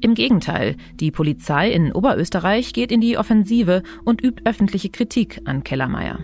Im 0.03 0.15
Gegenteil, 0.15 0.77
die 1.01 1.11
Polizei 1.11 1.73
in 1.73 1.93
Oberösterreich 1.93 2.75
geht 2.75 2.93
in 2.93 3.01
die 3.01 3.17
Offensive 3.17 3.83
und 4.05 4.23
übt 4.23 4.43
öffentliche 4.45 4.91
Kritik 4.91 5.41
an 5.47 5.65
Kellermeier. 5.65 6.19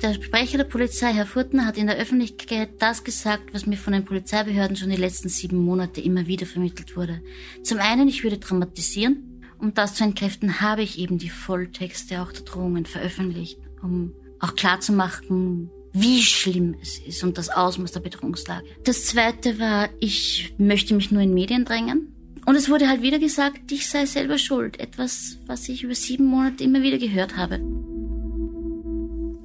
Der 0.00 0.14
Sprecher 0.14 0.58
der 0.58 0.64
Polizei, 0.64 1.12
Herr 1.12 1.26
Furtner, 1.26 1.66
hat 1.66 1.76
in 1.76 1.88
der 1.88 1.96
Öffentlichkeit 1.96 2.68
das 2.78 3.02
gesagt, 3.02 3.52
was 3.52 3.66
mir 3.66 3.76
von 3.76 3.94
den 3.94 4.04
Polizeibehörden 4.04 4.76
schon 4.76 4.90
die 4.90 4.96
letzten 4.96 5.28
sieben 5.28 5.56
Monate 5.56 6.00
immer 6.00 6.28
wieder 6.28 6.46
vermittelt 6.46 6.96
wurde. 6.96 7.20
Zum 7.64 7.78
einen, 7.78 8.06
ich 8.06 8.22
würde 8.22 8.38
dramatisieren. 8.38 9.35
Um 9.58 9.74
das 9.74 9.94
zu 9.94 10.04
entkräften, 10.04 10.60
habe 10.60 10.82
ich 10.82 10.98
eben 10.98 11.18
die 11.18 11.30
Volltexte 11.30 12.20
auch 12.20 12.32
der 12.32 12.42
Drohungen 12.42 12.86
veröffentlicht, 12.86 13.58
um 13.82 14.12
auch 14.40 14.54
klarzumachen, 14.54 15.70
wie 15.92 16.22
schlimm 16.22 16.76
es 16.82 16.98
ist 16.98 17.24
und 17.24 17.38
das 17.38 17.48
Ausmaß 17.48 17.92
der 17.92 18.00
Bedrohungslage. 18.00 18.66
Das 18.84 19.06
zweite 19.06 19.58
war, 19.58 19.88
ich 19.98 20.54
möchte 20.58 20.94
mich 20.94 21.10
nur 21.10 21.22
in 21.22 21.32
Medien 21.32 21.64
drängen. 21.64 22.12
Und 22.44 22.54
es 22.54 22.68
wurde 22.68 22.88
halt 22.88 23.02
wieder 23.02 23.18
gesagt, 23.18 23.72
ich 23.72 23.88
sei 23.88 24.06
selber 24.06 24.38
schuld. 24.38 24.78
Etwas, 24.78 25.38
was 25.46 25.68
ich 25.68 25.82
über 25.82 25.94
sieben 25.94 26.26
Monate 26.26 26.62
immer 26.62 26.82
wieder 26.82 26.98
gehört 26.98 27.36
habe. 27.36 27.60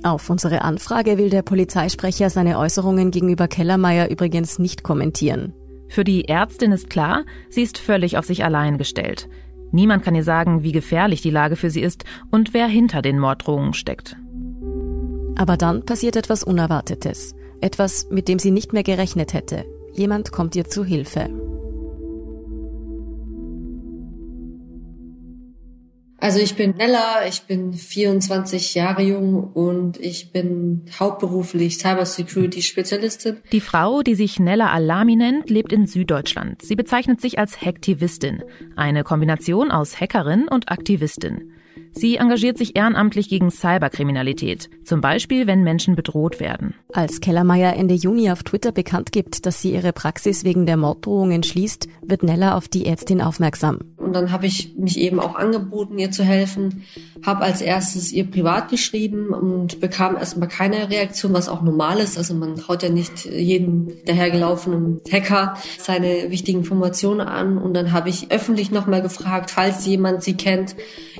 Auf 0.03 0.29
unsere 0.29 0.61
Anfrage 0.61 1.17
will 1.17 1.29
der 1.29 1.41
Polizeisprecher 1.41 2.29
seine 2.29 2.59
Äußerungen 2.59 3.11
gegenüber 3.11 3.47
Kellermeier 3.47 4.09
übrigens 4.09 4.59
nicht 4.59 4.83
kommentieren. 4.83 5.53
Für 5.89 6.03
die 6.03 6.27
Ärztin 6.27 6.71
ist 6.71 6.89
klar, 6.89 7.25
sie 7.49 7.61
ist 7.63 7.77
völlig 7.77 8.17
auf 8.17 8.25
sich 8.25 8.43
allein 8.43 8.77
gestellt. 8.77 9.27
Niemand 9.71 10.03
kann 10.03 10.15
ihr 10.15 10.23
sagen, 10.23 10.63
wie 10.63 10.71
gefährlich 10.71 11.21
die 11.21 11.29
Lage 11.29 11.55
für 11.55 11.69
sie 11.69 11.81
ist 11.81 12.03
und 12.29 12.53
wer 12.53 12.67
hinter 12.67 13.01
den 13.01 13.19
Morddrohungen 13.19 13.73
steckt. 13.73 14.17
Aber 15.35 15.57
dann 15.57 15.85
passiert 15.85 16.15
etwas 16.15 16.43
Unerwartetes. 16.43 17.35
Etwas, 17.61 18.07
mit 18.09 18.27
dem 18.27 18.39
sie 18.39 18.51
nicht 18.51 18.73
mehr 18.73 18.83
gerechnet 18.83 19.33
hätte. 19.33 19.65
Jemand 19.93 20.31
kommt 20.31 20.55
ihr 20.55 20.65
zu 20.65 20.83
Hilfe. 20.83 21.29
Also 26.21 26.37
ich 26.37 26.55
bin 26.55 26.75
Nella, 26.77 27.25
ich 27.27 27.41
bin 27.47 27.73
24 27.73 28.75
Jahre 28.75 29.01
jung 29.01 29.43
und 29.43 29.99
ich 29.99 30.31
bin 30.31 30.85
hauptberuflich 30.99 31.79
Cybersecurity 31.79 32.61
Spezialistin. 32.61 33.37
Die 33.51 33.59
Frau, 33.59 34.03
die 34.03 34.13
sich 34.13 34.39
Nella 34.39 34.71
Alami 34.71 35.15
nennt, 35.15 35.49
lebt 35.49 35.73
in 35.73 35.87
Süddeutschland. 35.87 36.61
Sie 36.61 36.75
bezeichnet 36.75 37.21
sich 37.21 37.39
als 37.39 37.59
Hacktivistin, 37.59 38.43
eine 38.75 39.03
Kombination 39.03 39.71
aus 39.71 39.99
Hackerin 39.99 40.47
und 40.47 40.71
Aktivistin. 40.71 41.53
Sie 41.93 42.15
engagiert 42.15 42.57
sich 42.57 42.75
ehrenamtlich 42.75 43.29
gegen 43.29 43.51
Cyberkriminalität, 43.51 44.69
zum 44.83 45.01
Beispiel 45.01 45.45
wenn 45.47 45.63
Menschen 45.63 45.95
bedroht 45.95 46.39
werden. 46.39 46.73
Als 46.93 47.19
Kellermeier 47.19 47.75
Ende 47.75 47.95
Juni 47.95 48.31
auf 48.31 48.43
Twitter 48.43 48.71
bekannt 48.71 49.11
gibt, 49.11 49.45
dass 49.45 49.61
sie 49.61 49.73
ihre 49.73 49.93
Praxis 49.93 50.43
wegen 50.43 50.65
der 50.65 50.77
Morddrohungen 50.77 51.43
schließt, 51.43 51.87
wird 52.01 52.23
Nella 52.23 52.55
auf 52.55 52.67
die 52.67 52.85
Ärztin 52.85 53.21
aufmerksam. 53.21 53.79
Und 53.97 54.13
dann 54.13 54.31
habe 54.31 54.45
ich 54.45 54.75
mich 54.77 54.97
eben 54.97 55.19
auch 55.19 55.35
angeboten, 55.35 55.97
ihr 55.97 56.11
zu 56.11 56.23
helfen, 56.23 56.83
habe 57.25 57.43
als 57.43 57.61
erstes 57.61 58.11
ihr 58.11 58.29
privat 58.29 58.69
geschrieben 58.69 59.29
und 59.29 59.79
bekam 59.79 60.17
erstmal 60.17 60.49
keine 60.49 60.89
Reaktion, 60.89 61.33
was 61.33 61.47
auch 61.47 61.61
normal 61.61 61.99
ist. 61.99 62.17
Also 62.17 62.33
man 62.33 62.67
haut 62.67 62.83
ja 62.83 62.89
nicht 62.89 63.25
jedem 63.25 63.89
dahergelaufenen 64.05 65.01
Hacker 65.09 65.55
seine 65.77 66.29
wichtigen 66.29 66.59
Informationen 66.59 67.21
an. 67.21 67.57
Und 67.57 67.73
dann 67.73 67.91
habe 67.91 68.09
ich 68.09 68.31
öffentlich 68.31 68.71
nochmal 68.71 69.01
gefragt, 69.01 69.51
falls 69.51 69.85
jemand 69.85 70.23
sie 70.23 70.35
kennt, 70.35 70.75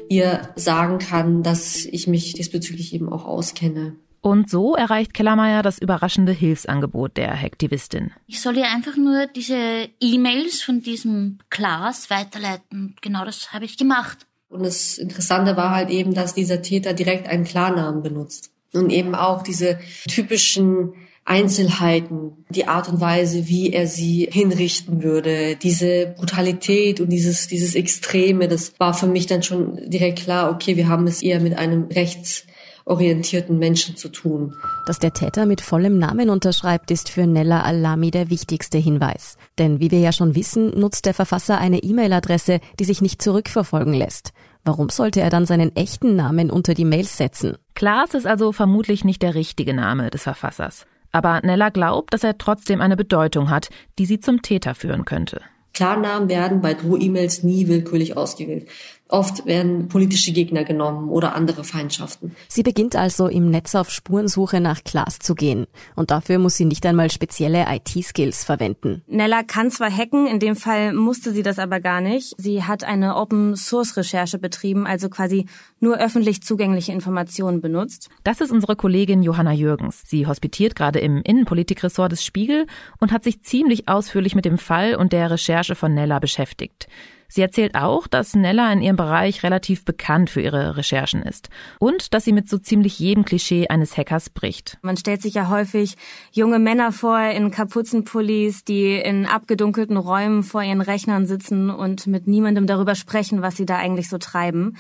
ihr 0.10 0.50
sagen 0.64 1.00
kann, 1.00 1.44
dass 1.44 1.86
ich 1.86 2.08
mich 2.08 2.34
diesbezüglich 2.34 2.94
eben 2.94 3.12
auch 3.12 3.26
auskenne. 3.26 3.96
Und 4.22 4.52
so 4.52 4.76
erreicht 4.76 5.16
Kellermeier 5.16 5.64
das 5.64 5.80
überraschende 5.80 6.32
Hilfsangebot 6.32 7.18
der 7.18 7.40
Hacktivistin. 7.40 8.12
Ich 8.28 8.40
soll 8.40 8.56
ihr 8.58 8.70
einfach 8.72 8.96
nur 8.96 9.26
diese 9.26 9.90
E-Mails 10.00 10.62
von 10.62 10.82
diesem 10.82 11.40
Klaas 11.50 12.12
weiterleiten. 12.12 12.96
Genau 13.02 13.26
das 13.26 13.52
habe 13.52 13.66
ich 13.66 13.78
gemacht. 13.78 14.28
Und 14.48 14.64
das 14.64 15.00
Interessante 15.00 15.58
war 15.58 15.72
halt 15.72 15.90
eben, 15.90 16.14
dass 16.14 16.36
dieser 16.36 16.62
Täter 16.62 16.94
direkt 16.94 17.28
einen 17.28 17.46
Klarnamen 17.46 18.04
benutzt. 18.04 18.52
Und 18.74 18.92
eben 18.92 19.16
auch 19.16 19.42
diese 19.42 19.80
typischen 20.08 20.94
Einzelheiten, 21.24 22.46
die 22.50 22.68
Art 22.68 22.90
und 22.90 23.00
Weise, 23.00 23.48
wie 23.48 23.72
er 23.72 23.88
sie 23.88 24.28
hinrichten 24.32 25.04
würde, 25.04 25.56
diese 25.56 26.14
Brutalität 26.18 27.00
und 27.00 27.10
dieses, 27.10 27.48
dieses 27.48 27.76
Extreme, 27.76 28.48
das 28.48 28.74
war 28.80 28.94
für 28.94 29.08
mich 29.08 29.28
dann 29.28 29.44
schon 29.44 29.80
direkt 29.90 30.20
klar, 30.24 30.52
okay, 30.52 30.78
wir 30.78 30.88
haben 30.88 31.06
es 31.06 31.22
eher 31.22 31.40
mit 31.40 31.58
einem 31.58 31.84
rechtsorientierten 31.84 33.60
Menschen 33.60 33.96
zu 33.96 34.10
tun. 34.10 34.56
Dass 34.88 34.98
der 34.98 35.14
Täter 35.14 35.46
mit 35.46 35.62
vollem 35.62 36.00
Namen 36.00 36.32
unterschreibt, 36.32 36.90
ist 36.90 37.08
für 37.08 37.28
Nella 37.28 37.62
Alami 37.62 38.10
der 38.10 38.32
wichtigste 38.32 38.80
Hinweis. 38.80 39.38
Denn 39.60 39.80
wie 39.80 39.92
wir 39.92 40.00
ja 40.00 40.12
schon 40.12 40.36
wissen, 40.36 40.78
nutzt 40.78 41.06
der 41.06 41.14
Verfasser 41.14 41.60
eine 41.60 41.84
E-Mail-Adresse, 41.84 42.60
die 42.80 42.86
sich 42.86 43.00
nicht 43.02 43.22
zurückverfolgen 43.22 43.94
lässt. 43.94 44.32
Warum 44.66 44.90
sollte 44.90 45.22
er 45.22 45.30
dann 45.30 45.46
seinen 45.46 45.76
echten 45.76 46.16
Namen 46.16 46.50
unter 46.50 46.74
die 46.74 46.86
Mails 46.86 47.18
setzen? 47.18 47.58
Klaas 47.76 48.16
ist 48.16 48.28
also 48.28 48.52
vermutlich 48.52 49.04
nicht 49.04 49.22
der 49.22 49.36
richtige 49.36 49.74
Name 49.74 50.10
des 50.10 50.24
Verfassers. 50.24 50.86
Aber 51.12 51.42
Nella 51.44 51.70
glaubt, 51.70 52.14
dass 52.14 52.24
er 52.24 52.38
trotzdem 52.38 52.82
eine 52.82 52.96
Bedeutung 52.96 53.50
hat, 53.50 53.70
die 54.00 54.06
sie 54.06 54.20
zum 54.20 54.42
Täter 54.42 54.76
führen 54.76 55.06
könnte. 55.06 55.42
Klarnamen 55.74 56.28
werden 56.28 56.62
bei 56.62 56.74
Droh-E-Mails 56.74 57.44
nie 57.44 57.68
willkürlich 57.68 58.18
ausgewählt. 58.18 58.68
Oft 59.12 59.46
werden 59.46 59.90
politische 59.90 60.32
Gegner 60.32 60.64
genommen 60.64 61.10
oder 61.10 61.36
andere 61.36 61.66
Feindschaften. 61.66 62.34
Sie 62.48 62.64
beginnt 62.64 62.96
also 62.96 63.28
im 63.28 63.50
Netz 63.50 63.76
auf 63.76 63.92
Spurensuche 63.92 64.62
nach 64.62 64.86
Klaas 64.86 65.20
zu 65.20 65.36
gehen. 65.36 65.68
Und 65.98 66.12
dafür 66.12 66.40
muss 66.40 66.56
sie 66.56 66.64
nicht 66.64 66.86
einmal 66.86 67.12
spezielle 67.12 67.66
IT-Skills 67.68 68.46
verwenden. 68.46 69.04
Nella 69.08 69.44
kann 69.44 69.70
zwar 69.70 69.92
hacken, 69.92 70.28
in 70.28 70.40
dem 70.40 70.56
Fall 70.56 70.94
musste 70.94 71.34
sie 71.34 71.44
das 71.44 71.60
aber 71.60 71.82
gar 71.82 72.00
nicht. 72.00 72.36
Sie 72.38 72.64
hat 72.64 72.86
eine 72.86 73.18
Open-Source-Recherche 73.18 74.40
betrieben, 74.40 74.88
also 74.88 75.10
quasi 75.10 75.46
nur 75.82 75.98
öffentlich 75.98 76.42
zugängliche 76.42 76.94
Informationen 76.94 77.60
benutzt. 77.60 78.10
Das 78.24 78.40
ist 78.40 78.52
unsere 78.52 78.78
Kollegin 78.78 79.24
Johanna 79.24 79.52
Jürgens. 79.52 80.04
Sie 80.08 80.26
hospitiert 80.26 80.74
gerade 80.74 81.00
im 81.00 81.22
Innenpolitikressort 81.22 82.14
des 82.14 82.24
Spiegel 82.24 82.66
und 83.02 83.12
hat 83.12 83.26
sich 83.26 83.44
ziemlich 83.44 83.90
ausführlich 83.90 84.36
mit 84.36 84.46
dem 84.46 84.58
Fall 84.58 84.96
und 84.96 85.12
der 85.12 85.32
Recherche 85.32 85.76
von 85.76 85.94
Nella 85.94 86.20
beschäftigt. 86.20 86.88
Sie 87.34 87.42
erzählt 87.42 87.76
auch, 87.76 88.08
dass 88.08 88.36
Nella 88.36 88.74
in 88.74 88.82
ihrem 88.82 88.98
Bereich 88.98 89.42
relativ 89.44 89.86
bekannt 89.86 90.30
für 90.30 90.42
ihre 90.42 90.76
Recherchen 90.76 91.22
ist 91.22 91.50
und 91.80 92.14
dass 92.14 92.26
sie 92.26 92.34
mit 92.34 92.50
so 92.50 92.58
ziemlich 92.58 93.00
jedem 93.00 93.24
Klischee 93.24 93.70
eines 93.70 93.96
Hackers 93.96 94.30
bricht. 94.30 94.78
Man 94.82 94.98
stellt 94.98 95.22
sich 95.22 95.36
ja 95.36 95.48
häufig 95.48 95.96
junge 96.34 96.60
Männer 96.60 96.92
vor 96.92 97.18
in 97.20 97.50
Kapuzenpullis, 97.50 98.66
die 98.66 98.96
in 98.96 99.26
abgedunkelten 99.26 99.96
Räumen 99.96 100.44
vor 100.44 100.62
ihren 100.62 100.82
Rechnern 100.82 101.26
sitzen 101.26 101.70
und 101.70 102.06
mit 102.06 102.28
niemandem 102.28 102.68
darüber 102.68 102.96
sprechen, 102.96 103.42
was 103.42 103.56
sie 103.56 103.66
da 103.66 103.78
eigentlich 103.78 104.10
so 104.10 104.18
treiben. 104.18 104.76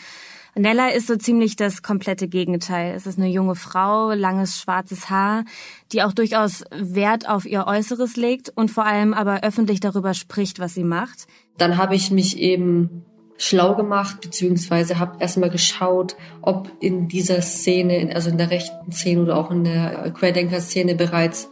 Nella 0.55 0.89
ist 0.89 1.07
so 1.07 1.15
ziemlich 1.15 1.55
das 1.55 1.81
komplette 1.81 2.27
Gegenteil. 2.27 2.93
Es 2.95 3.05
ist 3.07 3.17
eine 3.17 3.29
junge 3.29 3.55
Frau, 3.55 4.11
langes 4.11 4.59
schwarzes 4.59 5.09
Haar, 5.09 5.45
die 5.93 6.03
auch 6.03 6.11
durchaus 6.11 6.63
Wert 6.71 7.29
auf 7.29 7.45
ihr 7.45 7.67
Äußeres 7.67 8.17
legt 8.17 8.49
und 8.49 8.69
vor 8.69 8.85
allem 8.85 9.13
aber 9.13 9.43
öffentlich 9.43 9.79
darüber 9.79 10.13
spricht, 10.13 10.59
was 10.59 10.73
sie 10.73 10.83
macht. 10.83 11.27
Dann 11.57 11.77
habe 11.77 11.95
ich 11.95 12.11
mich 12.11 12.37
eben 12.37 13.05
schlau 13.37 13.75
gemacht, 13.75 14.21
beziehungsweise 14.21 14.99
habe 14.99 15.17
erstmal 15.19 15.49
geschaut, 15.49 16.15
ob 16.41 16.69
in 16.79 17.07
dieser 17.07 17.41
Szene, 17.41 18.11
also 18.13 18.29
in 18.29 18.37
der 18.37 18.51
rechten 18.51 18.91
Szene 18.91 19.23
oder 19.23 19.37
auch 19.37 19.51
in 19.51 19.63
der 19.63 20.11
Querdenker-Szene 20.11 20.95
bereits 20.95 21.49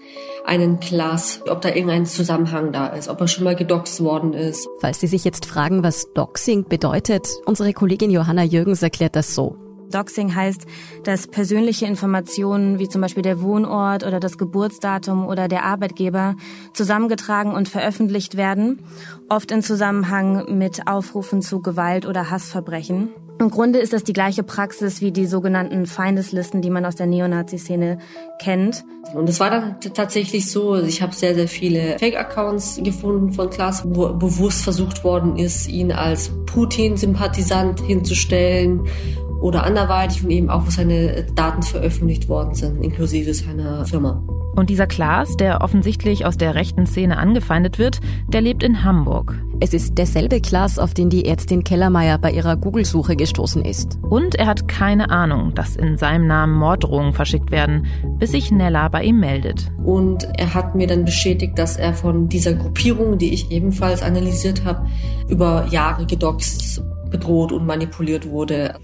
einen 0.50 0.80
Class, 0.80 1.42
ob 1.48 1.62
da 1.62 1.70
irgendein 1.70 2.08
Zusammenhang 2.08 2.72
da 2.72 2.88
ist, 2.88 3.08
ob 3.08 3.22
er 3.22 3.28
schon 3.28 3.44
mal 3.44 3.56
gedoxt 3.56 4.04
worden 4.04 4.34
ist. 4.34 4.68
Falls 4.82 5.00
Sie 5.00 5.08
sich 5.08 5.24
jetzt 5.24 5.46
fragen, 5.46 5.84
was 5.84 6.12
Doxing 6.16 6.66
bedeutet, 6.68 7.28
unsere 7.46 7.72
Kollegin 7.72 8.10
Johanna 8.10 8.44
Jürgens 8.44 8.82
erklärt 8.82 9.16
das 9.16 9.36
so. 9.36 9.56
Doxing 9.92 10.36
heißt, 10.36 10.66
dass 11.04 11.28
persönliche 11.28 11.86
Informationen 11.86 12.80
wie 12.80 12.90
zum 12.90 13.02
Beispiel 13.02 13.24
der 13.24 13.42
Wohnort 13.42 14.04
oder 14.04 14.20
das 14.20 14.38
Geburtsdatum 14.38 15.28
oder 15.28 15.48
der 15.48 15.66
Arbeitgeber 15.66 16.36
zusammengetragen 16.74 17.54
und 17.54 17.70
veröffentlicht 17.70 18.36
werden, 18.36 18.84
oft 19.30 19.52
in 19.52 19.62
Zusammenhang 19.62 20.58
mit 20.58 20.88
Aufrufen 20.88 21.42
zu 21.42 21.62
Gewalt 21.62 22.06
oder 22.06 22.30
Hassverbrechen. 22.30 23.10
Im 23.40 23.50
Grunde 23.50 23.80
ist 23.80 23.94
das 23.94 24.04
die 24.04 24.12
gleiche 24.12 24.44
Praxis 24.44 25.00
wie 25.00 25.14
die 25.14 25.26
sogenannten 25.26 25.86
Feindeslisten, 25.86 26.62
die 26.62 26.70
man 26.70 26.84
aus 26.84 26.96
der 26.96 27.06
Neonazi-Szene 27.06 27.98
kennt. 28.38 28.84
Und 29.14 29.30
es 29.30 29.40
war 29.40 29.50
dann 29.50 29.80
tatsächlich 29.80 30.52
so, 30.52 30.74
also 30.74 30.86
ich 30.86 31.02
habe 31.02 31.16
sehr, 31.16 31.34
sehr 31.36 31.48
viele 31.48 31.98
Fake-Accounts 32.00 32.82
gefunden 32.84 33.32
von 33.32 33.50
Klaas, 33.50 33.84
wo 33.86 34.10
bewusst 34.14 34.64
versucht 34.64 35.06
worden 35.06 35.38
ist, 35.38 35.70
ihn 35.70 35.94
als 35.94 36.32
Putin-Sympathisant 36.48 37.80
hinzustellen 37.80 38.86
oder 39.40 39.64
anderweitig 39.64 40.22
und 40.22 40.32
eben 40.32 40.50
auch, 40.50 40.66
wo 40.66 40.70
seine 40.70 41.26
Daten 41.34 41.64
veröffentlicht 41.64 42.28
worden 42.28 42.56
sind, 42.56 42.84
inklusive 42.84 43.34
seiner 43.34 43.86
Firma. 43.86 44.22
Und 44.60 44.70
dieser 44.70 44.88
Klaas, 44.88 45.38
der 45.38 45.62
offensichtlich 45.62 46.26
aus 46.26 46.36
der 46.36 46.54
rechten 46.54 46.86
Szene 46.86 47.18
angefeindet 47.18 47.80
wird, 47.80 48.02
der 48.28 48.42
lebt 48.42 48.62
in 48.62 48.84
Hamburg. 48.84 49.42
Es 49.62 49.74
ist 49.74 49.98
derselbe 49.98 50.42
Klaas, 50.42 50.80
auf 50.80 50.94
den 50.94 51.10
die 51.10 51.24
Ärztin 51.24 51.64
Kellermeier 51.64 52.18
bei 52.18 52.34
ihrer 52.34 52.58
Google-Suche 52.58 53.16
gestoßen 53.16 53.64
ist. 53.64 53.98
Und 54.02 54.36
er 54.36 54.48
hat 54.48 54.68
keine 54.68 55.12
Ahnung, 55.12 55.56
dass 55.56 55.78
in 55.78 55.98
seinem 55.98 56.28
Namen 56.28 56.56
Morddrohungen 56.56 57.14
verschickt 57.14 57.52
werden, 57.52 57.88
bis 58.18 58.32
sich 58.32 58.52
Nella 58.52 58.90
bei 58.90 59.02
ihm 59.04 59.22
meldet. 59.22 59.72
Und 59.82 60.28
er 60.38 60.54
hat 60.54 60.76
mir 60.76 60.88
dann 60.88 61.06
bestätigt, 61.06 61.58
dass 61.58 61.78
er 61.78 61.94
von 61.94 62.28
dieser 62.28 62.52
Gruppierung, 62.52 63.18
die 63.18 63.34
ich 63.34 63.52
ebenfalls 63.52 64.04
analysiert 64.04 64.66
habe, 64.66 64.86
über 65.30 65.68
Jahre 65.72 66.06
gedoxt, 66.06 66.84
bedroht 67.10 67.54
und 67.54 67.66
manipuliert 67.66 68.30
wurde. 68.30 68.76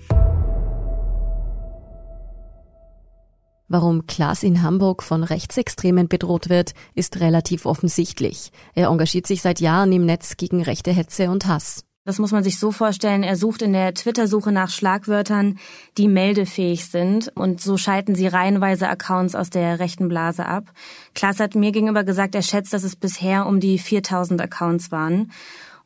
Warum 3.76 4.08
Klaas 4.08 4.42
in 4.44 4.64
Hamburg 4.64 5.04
von 5.04 5.26
Rechtsextremen 5.26 6.08
bedroht 6.08 6.48
wird, 6.48 6.72
ist 6.94 7.20
relativ 7.20 7.66
offensichtlich. 7.66 8.54
Er 8.74 8.88
engagiert 8.88 9.28
sich 9.28 9.42
seit 9.42 9.60
Jahren 9.60 9.92
im 9.92 10.06
Netz 10.06 10.38
gegen 10.38 10.64
rechte 10.64 10.94
Hetze 10.94 11.30
und 11.30 11.46
Hass. 11.46 11.84
Das 12.06 12.18
muss 12.18 12.32
man 12.32 12.42
sich 12.42 12.58
so 12.58 12.72
vorstellen. 12.72 13.22
Er 13.22 13.36
sucht 13.36 13.62
in 13.62 13.74
der 13.74 13.94
Twitter-Suche 13.94 14.54
nach 14.54 14.70
Schlagwörtern, 14.70 15.60
die 15.98 16.08
meldefähig 16.08 16.86
sind. 16.86 17.34
Und 17.36 17.60
so 17.60 17.76
schalten 17.76 18.16
sie 18.16 18.28
reihenweise 18.28 18.88
Accounts 18.88 19.36
aus 19.36 19.50
der 19.50 19.78
rechten 19.80 20.08
Blase 20.08 20.46
ab. 20.46 20.72
Klaas 21.14 21.42
hat 21.42 21.56
mir 21.56 21.74
gegenüber 21.74 22.06
gesagt, 22.06 22.34
er 22.34 22.44
schätzt, 22.44 22.72
dass 22.72 22.84
es 22.84 22.96
bisher 22.96 23.46
um 23.46 23.60
die 23.60 23.78
4000 23.78 24.40
Accounts 24.40 24.90
waren. 24.94 25.34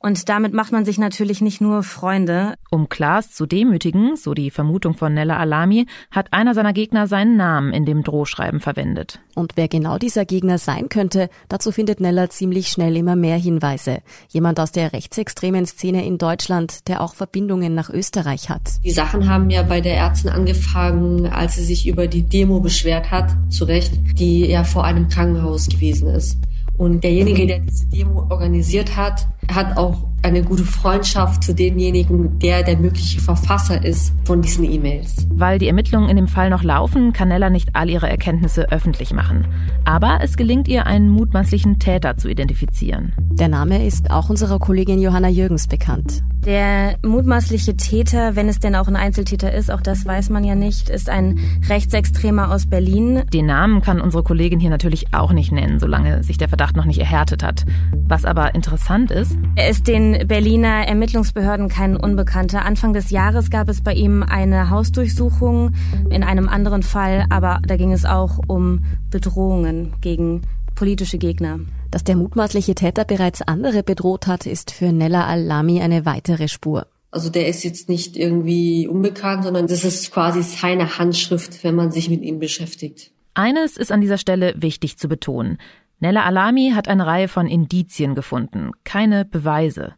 Und 0.01 0.29
damit 0.29 0.53
macht 0.53 0.71
man 0.71 0.85
sich 0.85 0.97
natürlich 0.97 1.41
nicht 1.41 1.59
nur 1.59 1.83
Freunde. 1.83 2.55
Um 2.69 2.87
Klaas 2.87 3.31
zu 3.33 3.45
demütigen, 3.45 4.15
so 4.15 4.33
die 4.33 4.49
Vermutung 4.49 4.93
von 4.93 5.13
Nella 5.13 5.35
Alami, 5.35 5.87
hat 6.09 6.31
einer 6.31 6.53
seiner 6.53 6.71
Gegner 6.71 7.05
seinen 7.05 7.35
Namen 7.35 7.73
in 7.73 7.85
dem 7.85 8.03
Drohschreiben 8.03 8.61
verwendet. 8.61 9.19
Und 9.35 9.57
wer 9.57 9.67
genau 9.67 9.97
dieser 9.97 10.23
Gegner 10.23 10.57
sein 10.57 10.87
könnte, 10.87 11.29
dazu 11.49 11.73
findet 11.73 11.99
Nella 11.99 12.29
ziemlich 12.29 12.69
schnell 12.69 12.95
immer 12.95 13.17
mehr 13.17 13.35
Hinweise. 13.35 13.99
Jemand 14.29 14.61
aus 14.61 14.71
der 14.71 14.93
rechtsextremen 14.93 15.65
Szene 15.65 16.05
in 16.05 16.17
Deutschland, 16.17 16.87
der 16.87 17.01
auch 17.01 17.13
Verbindungen 17.13 17.75
nach 17.75 17.89
Österreich 17.89 18.49
hat. 18.49 18.61
Die 18.85 18.91
Sachen 18.91 19.27
haben 19.27 19.49
ja 19.49 19.63
bei 19.63 19.81
der 19.81 19.97
Ärztin 19.97 20.31
angefangen, 20.31 21.27
als 21.27 21.55
sie 21.55 21.65
sich 21.65 21.87
über 21.87 22.07
die 22.07 22.23
Demo 22.23 22.61
beschwert 22.61 23.11
hat, 23.11 23.35
zu 23.49 23.65
Recht, 23.65 23.93
die 24.17 24.45
ja 24.45 24.63
vor 24.63 24.85
einem 24.85 25.09
Krankenhaus 25.09 25.67
gewesen 25.67 26.07
ist. 26.07 26.37
Und 26.79 27.03
derjenige, 27.03 27.45
der 27.45 27.59
diese 27.59 27.87
Demo 27.87 28.25
organisiert 28.29 28.95
hat, 28.95 29.27
hat 29.51 29.75
auch 29.75 30.07
eine 30.21 30.43
gute 30.43 30.63
Freundschaft 30.63 31.43
zu 31.43 31.53
demjenigen, 31.53 32.39
der 32.39 32.63
der 32.63 32.77
mögliche 32.77 33.19
Verfasser 33.21 33.83
ist 33.83 34.13
von 34.25 34.41
diesen 34.41 34.63
E-Mails. 34.63 35.27
Weil 35.31 35.59
die 35.59 35.67
Ermittlungen 35.67 36.09
in 36.09 36.15
dem 36.15 36.27
Fall 36.27 36.49
noch 36.49 36.63
laufen, 36.63 37.13
kann 37.13 37.29
Nella 37.29 37.49
nicht 37.49 37.69
all 37.73 37.89
ihre 37.89 38.09
Erkenntnisse 38.09 38.71
öffentlich 38.71 39.13
machen. 39.13 39.47
Aber 39.85 40.19
es 40.21 40.37
gelingt 40.37 40.67
ihr, 40.67 40.85
einen 40.85 41.09
mutmaßlichen 41.09 41.79
Täter 41.79 42.17
zu 42.17 42.27
identifizieren. 42.27 43.13
Der 43.31 43.47
Name 43.47 43.85
ist 43.85 44.11
auch 44.11 44.29
unserer 44.29 44.59
Kollegin 44.59 44.99
Johanna 44.99 45.29
Jürgens 45.29 45.67
bekannt. 45.67 46.23
Der 46.45 46.95
mutmaßliche 47.05 47.75
Täter, 47.75 48.35
wenn 48.35 48.47
es 48.47 48.59
denn 48.59 48.75
auch 48.75 48.87
ein 48.87 48.95
Einzeltäter 48.95 49.53
ist, 49.53 49.69
auch 49.69 49.81
das 49.81 50.05
weiß 50.05 50.29
man 50.29 50.43
ja 50.45 50.55
nicht, 50.55 50.89
ist 50.89 51.09
ein 51.09 51.37
Rechtsextremer 51.67 52.51
aus 52.51 52.65
Berlin. 52.65 53.23
Den 53.33 53.45
Namen 53.45 53.81
kann 53.81 53.99
unsere 53.99 54.23
Kollegin 54.23 54.59
hier 54.59 54.69
natürlich 54.69 55.13
auch 55.13 55.33
nicht 55.33 55.51
nennen, 55.51 55.79
solange 55.79 56.23
sich 56.23 56.37
der 56.37 56.47
Verdacht 56.47 56.77
noch 56.77 56.85
nicht 56.85 56.99
erhärtet 56.99 57.43
hat. 57.43 57.65
Was 58.07 58.23
aber 58.23 58.55
interessant 58.55 59.11
ist, 59.11 59.37
er 59.55 59.69
ist 59.69 59.87
den 59.87 60.08
Berliner 60.27 60.87
Ermittlungsbehörden 60.87 61.69
kein 61.69 61.95
Unbekannter. 61.95 62.65
Anfang 62.65 62.93
des 62.93 63.09
Jahres 63.09 63.49
gab 63.49 63.69
es 63.69 63.81
bei 63.81 63.93
ihm 63.93 64.23
eine 64.23 64.69
Hausdurchsuchung 64.69 65.73
in 66.09 66.23
einem 66.23 66.47
anderen 66.49 66.83
Fall, 66.83 67.25
aber 67.29 67.59
da 67.65 67.77
ging 67.77 67.91
es 67.91 68.05
auch 68.05 68.39
um 68.47 68.85
Bedrohungen 69.09 69.93
gegen 70.01 70.41
politische 70.75 71.17
Gegner. 71.17 71.59
Dass 71.91 72.03
der 72.03 72.15
mutmaßliche 72.15 72.75
Täter 72.75 73.03
bereits 73.05 73.41
andere 73.41 73.83
bedroht 73.83 74.27
hat, 74.27 74.45
ist 74.45 74.71
für 74.71 74.91
Nella 74.91 75.25
Al-Lami 75.25 75.81
eine 75.81 76.05
weitere 76.05 76.47
Spur. 76.47 76.87
Also 77.11 77.29
der 77.29 77.47
ist 77.47 77.63
jetzt 77.63 77.89
nicht 77.89 78.15
irgendwie 78.15 78.87
unbekannt, 78.87 79.43
sondern 79.43 79.67
das 79.67 79.83
ist 79.83 80.11
quasi 80.11 80.43
seine 80.43 80.99
Handschrift, 80.99 81.63
wenn 81.63 81.75
man 81.75 81.91
sich 81.91 82.09
mit 82.09 82.21
ihm 82.21 82.39
beschäftigt. 82.39 83.11
Eines 83.33 83.77
ist 83.77 83.91
an 83.91 84.01
dieser 84.01 84.17
Stelle 84.17 84.53
wichtig 84.57 84.97
zu 84.97 85.07
betonen. 85.07 85.57
Nella 85.99 86.23
Alami 86.23 86.71
hat 86.73 86.87
eine 86.87 87.05
Reihe 87.05 87.27
von 87.27 87.47
Indizien 87.47 88.15
gefunden, 88.15 88.71
keine 88.85 89.25
Beweise. 89.25 89.95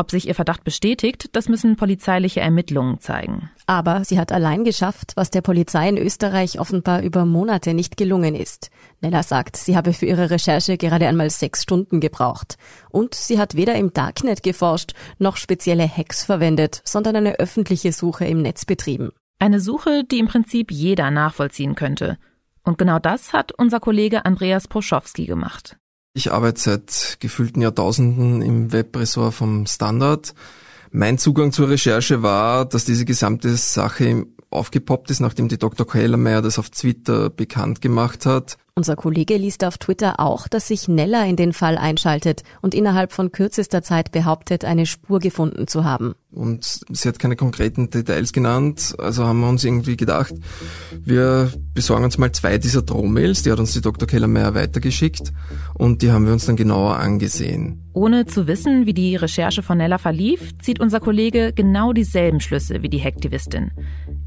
Ob 0.00 0.12
sich 0.12 0.28
ihr 0.28 0.36
Verdacht 0.36 0.62
bestätigt, 0.62 1.30
das 1.32 1.48
müssen 1.48 1.74
polizeiliche 1.74 2.38
Ermittlungen 2.38 3.00
zeigen. 3.00 3.50
Aber 3.66 4.04
sie 4.04 4.20
hat 4.20 4.30
allein 4.30 4.62
geschafft, 4.62 5.14
was 5.16 5.30
der 5.30 5.40
Polizei 5.40 5.88
in 5.88 5.98
Österreich 5.98 6.60
offenbar 6.60 7.02
über 7.02 7.24
Monate 7.24 7.74
nicht 7.74 7.96
gelungen 7.96 8.36
ist. 8.36 8.70
Nella 9.00 9.24
sagt, 9.24 9.56
sie 9.56 9.76
habe 9.76 9.92
für 9.92 10.06
ihre 10.06 10.30
Recherche 10.30 10.76
gerade 10.76 11.08
einmal 11.08 11.30
sechs 11.30 11.64
Stunden 11.64 11.98
gebraucht. 11.98 12.58
Und 12.90 13.16
sie 13.16 13.40
hat 13.40 13.56
weder 13.56 13.74
im 13.74 13.92
Darknet 13.92 14.44
geforscht, 14.44 14.92
noch 15.18 15.36
spezielle 15.36 15.88
Hacks 15.88 16.24
verwendet, 16.24 16.80
sondern 16.84 17.16
eine 17.16 17.40
öffentliche 17.40 17.90
Suche 17.90 18.24
im 18.24 18.40
Netz 18.40 18.66
betrieben. 18.66 19.10
Eine 19.40 19.58
Suche, 19.58 20.04
die 20.04 20.20
im 20.20 20.28
Prinzip 20.28 20.70
jeder 20.70 21.10
nachvollziehen 21.10 21.74
könnte. 21.74 22.18
Und 22.62 22.78
genau 22.78 23.00
das 23.00 23.32
hat 23.32 23.50
unser 23.50 23.80
Kollege 23.80 24.24
Andreas 24.24 24.68
Poschowski 24.68 25.26
gemacht. 25.26 25.76
Ich 26.18 26.32
arbeite 26.32 26.60
seit 26.60 27.18
gefühlten 27.20 27.62
Jahrtausenden 27.62 28.42
im 28.42 28.72
Webressort 28.72 29.32
vom 29.34 29.66
Standard. 29.66 30.34
Mein 30.90 31.16
Zugang 31.16 31.52
zur 31.52 31.68
Recherche 31.68 32.24
war, 32.24 32.64
dass 32.64 32.84
diese 32.84 33.04
gesamte 33.04 33.56
Sache 33.56 34.26
aufgepoppt 34.50 35.12
ist, 35.12 35.20
nachdem 35.20 35.46
die 35.46 35.58
Dr. 35.58 35.86
Kellermeier 35.86 36.42
das 36.42 36.58
auf 36.58 36.70
Twitter 36.70 37.30
bekannt 37.30 37.80
gemacht 37.80 38.26
hat. 38.26 38.58
Unser 38.78 38.94
Kollege 38.94 39.36
liest 39.36 39.64
auf 39.64 39.76
Twitter 39.76 40.20
auch, 40.20 40.46
dass 40.46 40.68
sich 40.68 40.86
Nella 40.86 41.24
in 41.24 41.34
den 41.34 41.52
Fall 41.52 41.76
einschaltet 41.76 42.44
und 42.62 42.76
innerhalb 42.76 43.10
von 43.10 43.32
kürzester 43.32 43.82
Zeit 43.82 44.12
behauptet, 44.12 44.64
eine 44.64 44.86
Spur 44.86 45.18
gefunden 45.18 45.66
zu 45.66 45.82
haben. 45.82 46.14
Und 46.30 46.82
sie 46.88 47.08
hat 47.08 47.18
keine 47.18 47.34
konkreten 47.34 47.90
Details 47.90 48.32
genannt, 48.32 48.94
also 48.98 49.24
haben 49.24 49.40
wir 49.40 49.48
uns 49.48 49.64
irgendwie 49.64 49.96
gedacht, 49.96 50.32
wir 50.92 51.50
besorgen 51.74 52.04
uns 52.04 52.18
mal 52.18 52.30
zwei 52.30 52.58
dieser 52.58 52.82
Drohmails, 52.82 53.42
die 53.42 53.50
hat 53.50 53.58
uns 53.58 53.72
die 53.72 53.80
Dr. 53.80 54.06
Kellermeier 54.06 54.54
weitergeschickt 54.54 55.32
und 55.74 56.02
die 56.02 56.12
haben 56.12 56.26
wir 56.26 56.32
uns 56.32 56.46
dann 56.46 56.54
genauer 56.54 56.98
angesehen. 56.98 57.82
Ohne 57.94 58.26
zu 58.26 58.46
wissen, 58.46 58.86
wie 58.86 58.94
die 58.94 59.16
Recherche 59.16 59.64
von 59.64 59.78
Nella 59.78 59.98
verlief, 59.98 60.56
zieht 60.58 60.78
unser 60.78 61.00
Kollege 61.00 61.52
genau 61.52 61.92
dieselben 61.92 62.38
Schlüsse 62.38 62.80
wie 62.82 62.88
die 62.88 63.02
Hacktivistin. 63.02 63.72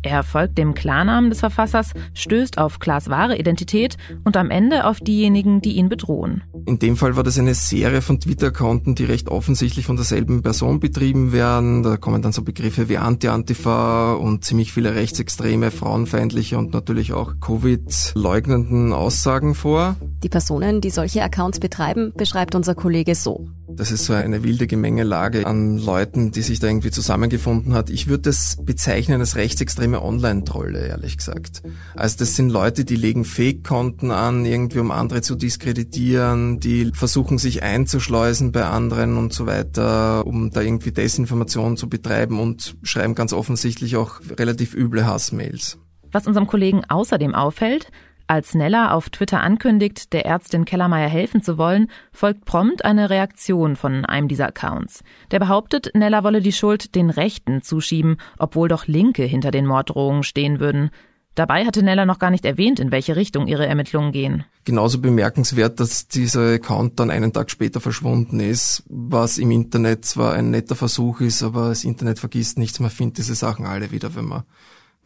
Er 0.04 0.24
folgt 0.24 0.58
dem 0.58 0.74
Klarnamen 0.74 1.30
des 1.30 1.40
Verfassers, 1.40 1.94
stößt 2.16 2.58
auf 2.58 2.80
Klaas 2.80 3.10
wahre 3.10 3.38
Identität 3.38 3.98
und 4.24 4.36
am 4.42 4.50
Ende 4.52 4.86
auf 4.86 5.00
diejenigen, 5.00 5.62
die 5.62 5.78
ihn 5.78 5.88
bedrohen. 5.88 6.44
In 6.66 6.80
dem 6.80 6.98
Fall 6.98 7.16
war 7.16 7.24
das 7.24 7.40
eine 7.40 7.54
Serie 7.54 8.02
von 8.02 8.20
Twitter-Accounten, 8.20 8.96
die 8.96 9.06
recht 9.06 9.30
offensichtlich 9.30 9.86
von 9.86 9.96
derselben 9.96 10.42
Person 10.42 10.80
betrieben 10.80 11.32
werden. 11.32 11.84
Da 11.84 11.98
kommen 11.98 12.22
dann 12.22 12.34
so 12.34 12.44
Begriffe 12.44 12.90
wie 12.90 12.98
Anti-Antifa 12.98 14.14
und 14.14 14.44
ziemlich 14.44 14.74
viele 14.74 14.96
rechtsextreme, 14.96 15.72
frauenfeindliche 15.72 16.58
und 16.58 16.74
natürlich 16.74 17.14
auch 17.14 17.36
Covid-leugnenden 17.40 18.94
Aussagen 18.94 19.56
vor. 19.56 19.96
Die 20.24 20.30
Personen, 20.30 20.82
die 20.82 20.90
solche 20.90 21.24
Accounts 21.24 21.60
betreiben, 21.60 22.12
beschreibt 22.16 22.56
unser 22.56 22.76
Kollege 22.76 23.16
so. 23.16 23.48
Das 23.82 23.90
ist 23.90 24.06
so 24.06 24.14
eine 24.14 24.44
wilde 24.44 24.68
Gemengelage 24.68 25.44
an 25.48 25.80
Leuten, 25.80 26.30
die 26.30 26.44
sich 26.44 26.60
da 26.60 26.68
irgendwie 26.68 26.92
zusammengefunden 26.92 27.74
hat. 27.74 27.90
Ich 27.90 28.06
würde 28.06 28.22
das 28.22 28.60
bezeichnen 28.62 29.22
als 29.22 29.36
rechtsextreme 29.36 30.04
Online-Trolle, 30.04 30.86
ehrlich 30.86 31.18
gesagt. 31.18 31.64
Also 31.96 32.20
das 32.20 32.36
sind 32.36 32.52
Leute, 32.52 32.86
die 32.86 32.96
legen 32.96 33.26
Fake-Konten 33.26 34.12
an, 34.12 34.46
irgendwie 34.46 34.78
um 34.78 34.92
andere 34.92 35.24
zu 35.24 35.34
diskreditieren, 35.34 36.60
die 36.60 36.92
versuchen 36.94 37.40
sich 37.40 37.64
einzuschleusen 37.64 38.52
bei 38.52 38.66
anderen 38.66 39.18
und 39.18 39.34
so 39.34 39.48
weiter, 39.48 40.28
um 40.28 40.52
da 40.52 40.62
irgendwie 40.62 40.92
Desinformation 40.92 41.76
zu 41.76 41.90
betreiben 41.90 42.40
und 42.40 42.78
schreiben 42.84 43.16
ganz 43.16 43.34
offensichtlich 43.34 43.96
auch 43.96 44.22
relativ 44.38 44.76
üble 44.76 45.08
Hassmails. 45.08 45.80
Was 46.12 46.28
unserem 46.28 46.46
Kollegen 46.46 46.84
außerdem 46.88 47.34
auffällt, 47.34 47.88
als 48.32 48.56
Nella 48.56 48.94
auf 48.94 49.10
Twitter 49.10 49.42
ankündigt, 49.42 50.14
der 50.14 50.26
Ärztin 50.26 50.64
Kellermeier 50.64 51.10
helfen 51.10 51.44
zu 51.44 51.58
wollen, 51.58 51.88
folgt 52.14 52.46
prompt 52.46 52.86
eine 52.86 53.10
Reaktion 53.10 53.76
von 53.76 54.06
einem 54.06 54.30
dieser 54.30 54.48
Accounts. 54.48 55.04
Der 55.32 55.40
behauptet, 55.40 55.92
Nella 55.96 56.24
wolle 56.24 56.40
die 56.40 56.54
Schuld 56.54 56.96
den 56.96 57.10
Rechten 57.10 57.62
zuschieben, 57.62 58.16
obwohl 58.40 58.70
doch 58.70 58.88
Linke 58.88 59.24
hinter 59.24 59.52
den 59.52 59.66
Morddrohungen 59.66 60.24
stehen 60.24 60.62
würden. 60.62 60.92
Dabei 61.36 61.66
hatte 61.66 61.84
Nella 61.84 62.06
noch 62.06 62.20
gar 62.20 62.32
nicht 62.32 62.46
erwähnt, 62.46 62.80
in 62.80 62.90
welche 62.90 63.18
Richtung 63.18 63.48
ihre 63.48 63.68
Ermittlungen 63.68 64.14
gehen. 64.14 64.46
Genauso 64.64 65.02
bemerkenswert, 65.02 65.82
dass 65.82 66.08
dieser 66.08 66.54
Account 66.54 67.02
dann 67.02 67.12
einen 67.12 67.34
Tag 67.34 67.52
später 67.52 67.82
verschwunden 67.82 68.40
ist, 68.40 68.84
was 68.88 69.40
im 69.40 69.52
Internet 69.52 70.06
zwar 70.06 70.36
ein 70.36 70.52
netter 70.52 70.76
Versuch 70.76 71.20
ist, 71.20 71.44
aber 71.44 71.68
das 71.68 71.84
Internet 71.84 72.20
vergisst 72.20 72.58
nichts, 72.58 72.80
man 72.80 72.92
findet 72.92 73.18
diese 73.18 73.36
Sachen 73.36 73.66
alle 73.66 73.92
wieder, 73.92 74.16
wenn 74.16 74.26
man 74.26 74.44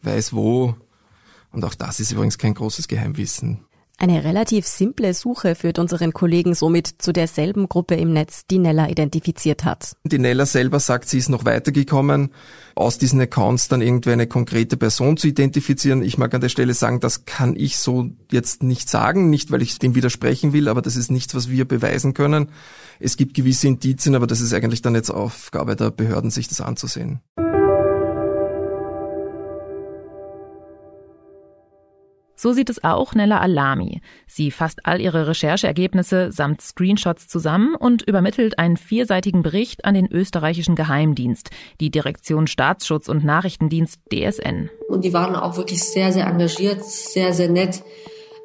weiß 0.02 0.32
wo, 0.32 0.76
und 1.52 1.64
auch 1.64 1.74
das 1.74 2.00
ist 2.00 2.12
übrigens 2.12 2.38
kein 2.38 2.54
großes 2.54 2.88
Geheimwissen. 2.88 3.66
Eine 3.98 4.24
relativ 4.24 4.66
simple 4.66 5.14
Suche 5.14 5.54
führt 5.54 5.78
unseren 5.78 6.12
Kollegen 6.12 6.54
somit 6.54 6.96
zu 6.98 7.14
derselben 7.14 7.66
Gruppe 7.66 7.94
im 7.94 8.12
Netz, 8.12 8.42
die 8.50 8.58
Nella 8.58 8.90
identifiziert 8.90 9.64
hat. 9.64 9.96
Die 10.04 10.18
Nella 10.18 10.44
selber 10.44 10.80
sagt, 10.80 11.08
sie 11.08 11.16
ist 11.16 11.30
noch 11.30 11.46
weitergekommen, 11.46 12.28
aus 12.74 12.98
diesen 12.98 13.22
Accounts 13.22 13.68
dann 13.68 13.80
irgendwie 13.80 14.10
eine 14.10 14.26
konkrete 14.26 14.76
Person 14.76 15.16
zu 15.16 15.28
identifizieren. 15.28 16.02
Ich 16.02 16.18
mag 16.18 16.34
an 16.34 16.42
der 16.42 16.50
Stelle 16.50 16.74
sagen, 16.74 17.00
das 17.00 17.24
kann 17.24 17.56
ich 17.56 17.78
so 17.78 18.10
jetzt 18.30 18.62
nicht 18.62 18.90
sagen, 18.90 19.30
nicht 19.30 19.50
weil 19.50 19.62
ich 19.62 19.78
dem 19.78 19.94
widersprechen 19.94 20.52
will, 20.52 20.68
aber 20.68 20.82
das 20.82 20.96
ist 20.96 21.10
nichts, 21.10 21.34
was 21.34 21.48
wir 21.48 21.66
beweisen 21.66 22.12
können. 22.12 22.50
Es 23.00 23.16
gibt 23.16 23.32
gewisse 23.32 23.66
Indizien, 23.66 24.14
aber 24.14 24.26
das 24.26 24.42
ist 24.42 24.52
eigentlich 24.52 24.82
dann 24.82 24.94
jetzt 24.94 25.10
Aufgabe 25.10 25.74
der 25.74 25.90
Behörden, 25.90 26.30
sich 26.30 26.48
das 26.48 26.60
anzusehen. 26.60 27.20
So 32.36 32.52
sieht 32.52 32.70
es 32.70 32.84
auch 32.84 33.14
Nella 33.14 33.40
Alami. 33.40 34.02
Sie 34.26 34.50
fasst 34.50 34.84
all 34.84 35.00
ihre 35.00 35.26
Rechercheergebnisse 35.26 36.30
samt 36.30 36.60
Screenshots 36.60 37.28
zusammen 37.28 37.74
und 37.74 38.02
übermittelt 38.02 38.58
einen 38.58 38.76
vierseitigen 38.76 39.42
Bericht 39.42 39.84
an 39.84 39.94
den 39.94 40.10
österreichischen 40.12 40.76
Geheimdienst, 40.76 41.50
die 41.80 41.90
Direktion 41.90 42.46
Staatsschutz 42.46 43.08
und 43.08 43.24
Nachrichtendienst 43.24 44.00
DSN. 44.12 44.70
Und 44.88 45.04
die 45.04 45.12
waren 45.12 45.34
auch 45.34 45.56
wirklich 45.56 45.82
sehr, 45.82 46.12
sehr 46.12 46.26
engagiert, 46.26 46.84
sehr, 46.84 47.32
sehr 47.32 47.48
nett 47.48 47.82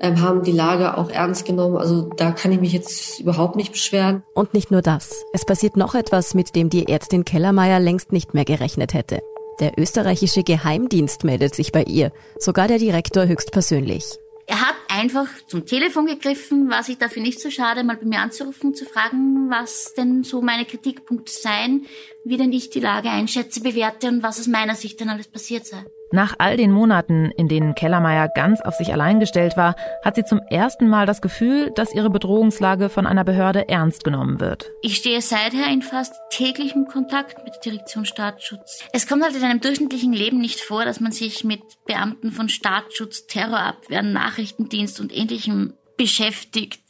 ähm, 0.02 0.20
haben 0.20 0.42
die 0.44 0.52
Lage 0.52 0.98
auch 0.98 1.10
ernst 1.10 1.46
genommen. 1.46 1.78
Also 1.78 2.10
da 2.18 2.32
kann 2.32 2.52
ich 2.52 2.60
mich 2.60 2.74
jetzt 2.74 3.20
überhaupt 3.20 3.56
nicht 3.56 3.72
beschweren. 3.72 4.24
Und 4.34 4.54
nicht 4.54 4.72
nur 4.72 4.82
das. 4.82 5.24
Es 5.32 5.46
passiert 5.46 5.78
noch 5.78 5.96
etwas, 5.96 6.34
mit 6.34 6.56
dem 6.56 6.70
die 6.70 6.90
Ärztin 6.90 7.24
Kellermeier 7.24 7.80
längst 7.80 8.12
nicht 8.12 8.34
mehr 8.34 8.46
gerechnet 8.46 8.94
hätte. 8.94 9.22
Der 9.62 9.78
österreichische 9.78 10.44
Geheimdienst 10.44 11.24
meldet 11.24 11.54
sich 11.54 11.72
bei 11.72 11.84
ihr, 11.84 12.12
sogar 12.40 12.68
der 12.68 12.80
Direktor 12.80 13.28
höchstpersönlich. 13.28 14.04
Er 14.48 14.60
hat 14.60 14.76
einfach 14.90 15.28
zum 15.48 15.68
Telefon 15.68 16.08
gegriffen, 16.08 16.70
war 16.72 16.82
sich 16.84 16.98
dafür 16.98 17.22
nicht 17.22 17.40
so 17.40 17.52
schade, 17.52 17.84
mal 17.84 17.96
bei 17.96 18.08
mir 18.08 18.20
anzurufen, 18.20 18.74
zu 18.74 18.86
fragen, 18.86 19.50
was 19.52 19.94
denn 19.94 20.24
so 20.24 20.42
meine 20.42 20.66
Kritikpunkte 20.66 21.32
seien, 21.32 21.86
wie 22.26 22.38
denn 22.38 22.52
ich 22.52 22.72
die 22.72 22.80
Lage 22.80 23.12
einschätze, 23.12 23.62
bewerte 23.62 24.08
und 24.08 24.24
was 24.24 24.40
aus 24.40 24.48
meiner 24.48 24.76
Sicht 24.76 25.00
denn 25.00 25.10
alles 25.10 25.28
passiert 25.28 25.68
sei. 25.68 25.86
Nach 26.14 26.36
all 26.40 26.58
den 26.58 26.72
Monaten, 26.72 27.32
in 27.38 27.48
denen 27.48 27.74
Kellermeier 27.74 28.28
ganz 28.28 28.60
auf 28.60 28.76
sich 28.76 28.92
allein 28.92 29.22
gestellt 29.22 29.56
war, 29.56 29.76
hat 30.04 30.16
sie 30.16 30.26
zum 30.26 30.40
ersten 30.40 30.90
Mal 30.90 31.06
das 31.06 31.22
Gefühl, 31.22 31.72
dass 31.76 31.94
ihre 31.94 32.10
Bedrohungslage 32.10 32.90
von 32.90 33.08
einer 33.08 33.24
Behörde 33.24 33.70
ernst 33.70 34.04
genommen 34.04 34.42
wird. 34.42 34.70
Ich 34.82 34.98
stehe 34.98 35.22
seither 35.22 35.68
in 35.72 35.82
fast 35.82 36.14
täglichem 36.30 36.88
Kontakt 36.88 37.44
mit 37.46 37.56
der 37.56 37.62
Direktion 37.62 38.04
Staatsschutz. 38.04 38.84
Es 38.92 39.08
kommt 39.08 39.24
halt 39.24 39.36
in 39.38 39.44
einem 39.44 39.62
durchschnittlichen 39.62 40.12
Leben 40.12 40.40
nicht 40.40 40.60
vor, 40.60 40.84
dass 40.84 41.00
man 41.00 41.14
sich 41.14 41.46
mit 41.46 41.62
Beamten 41.86 42.32
von 42.32 42.50
Staatsschutz, 42.50 43.28
Terrorabwehr, 43.28 44.04
Nachrichtendienst 44.04 45.00
und 45.00 45.16
ähnlichem 45.16 45.76
beschäftigt. 45.98 46.81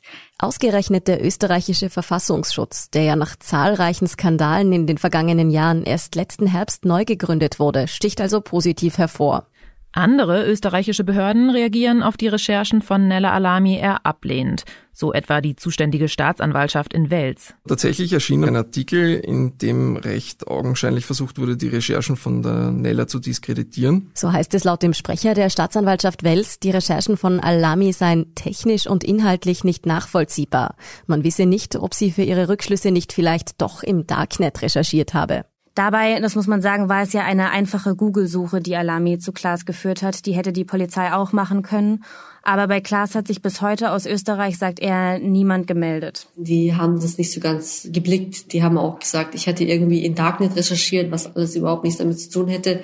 Ausgerechnet 0.41 1.07
der 1.07 1.23
österreichische 1.23 1.91
Verfassungsschutz, 1.91 2.89
der 2.89 3.03
ja 3.03 3.15
nach 3.15 3.35
zahlreichen 3.35 4.07
Skandalen 4.07 4.73
in 4.73 4.87
den 4.87 4.97
vergangenen 4.97 5.51
Jahren 5.51 5.83
erst 5.83 6.15
letzten 6.15 6.47
Herbst 6.47 6.83
neu 6.83 7.05
gegründet 7.05 7.59
wurde, 7.59 7.87
sticht 7.87 8.19
also 8.19 8.41
positiv 8.41 8.97
hervor. 8.97 9.45
Andere 9.93 10.45
österreichische 10.45 11.03
Behörden 11.03 11.49
reagieren 11.49 12.01
auf 12.01 12.15
die 12.15 12.29
Recherchen 12.29 12.81
von 12.81 13.09
Nella 13.09 13.33
Alami 13.33 13.75
eher 13.75 14.05
ablehnend, 14.05 14.63
so 14.93 15.11
etwa 15.11 15.41
die 15.41 15.57
zuständige 15.57 16.07
Staatsanwaltschaft 16.07 16.93
in 16.93 17.09
Wels. 17.09 17.53
Tatsächlich 17.67 18.13
erschien 18.13 18.45
ein 18.45 18.55
Artikel, 18.55 19.15
in 19.15 19.57
dem 19.57 19.97
recht 19.97 20.47
augenscheinlich 20.47 21.05
versucht 21.05 21.39
wurde, 21.39 21.57
die 21.57 21.67
Recherchen 21.67 22.15
von 22.15 22.41
der 22.41 22.71
Nella 22.71 23.07
zu 23.07 23.19
diskreditieren. 23.19 24.11
So 24.13 24.31
heißt 24.31 24.53
es 24.53 24.63
laut 24.63 24.81
dem 24.81 24.93
Sprecher 24.93 25.33
der 25.33 25.49
Staatsanwaltschaft 25.49 26.23
Wels, 26.23 26.59
die 26.59 26.71
Recherchen 26.71 27.17
von 27.17 27.41
Alami 27.41 27.91
seien 27.91 28.33
technisch 28.33 28.87
und 28.87 29.03
inhaltlich 29.03 29.65
nicht 29.65 29.85
nachvollziehbar. 29.85 30.75
Man 31.05 31.25
wisse 31.25 31.45
nicht, 31.45 31.75
ob 31.75 31.93
sie 31.93 32.11
für 32.11 32.23
ihre 32.23 32.47
Rückschlüsse 32.47 32.91
nicht 32.91 33.11
vielleicht 33.11 33.61
doch 33.61 33.83
im 33.83 34.07
Darknet 34.07 34.61
recherchiert 34.61 35.13
habe. 35.13 35.43
Dabei, 35.73 36.19
das 36.19 36.35
muss 36.35 36.47
man 36.47 36.61
sagen, 36.61 36.89
war 36.89 37.03
es 37.03 37.13
ja 37.13 37.23
eine 37.23 37.49
einfache 37.51 37.95
Google-Suche, 37.95 38.59
die 38.59 38.75
Alami 38.75 39.19
zu 39.19 39.31
Klaas 39.31 39.65
geführt 39.65 40.03
hat. 40.03 40.25
Die 40.25 40.33
hätte 40.33 40.51
die 40.51 40.65
Polizei 40.65 41.13
auch 41.13 41.31
machen 41.31 41.61
können. 41.61 42.03
Aber 42.43 42.67
bei 42.67 42.81
Klaas 42.81 43.15
hat 43.15 43.27
sich 43.27 43.41
bis 43.41 43.61
heute 43.61 43.91
aus 43.91 44.05
Österreich, 44.05 44.57
sagt 44.57 44.79
er, 44.79 45.19
niemand 45.19 45.67
gemeldet. 45.67 46.27
Die 46.35 46.75
haben 46.75 46.99
das 46.99 47.17
nicht 47.17 47.31
so 47.31 47.39
ganz 47.39 47.87
geblickt. 47.91 48.51
Die 48.51 48.63
haben 48.63 48.77
auch 48.77 48.99
gesagt, 48.99 49.35
ich 49.35 49.47
hätte 49.47 49.63
irgendwie 49.63 50.03
in 50.03 50.15
Darknet 50.15 50.55
recherchiert, 50.55 51.11
was 51.11 51.35
alles 51.35 51.55
überhaupt 51.55 51.83
nichts 51.83 51.99
damit 51.99 52.19
zu 52.19 52.29
tun 52.29 52.47
hätte. 52.49 52.81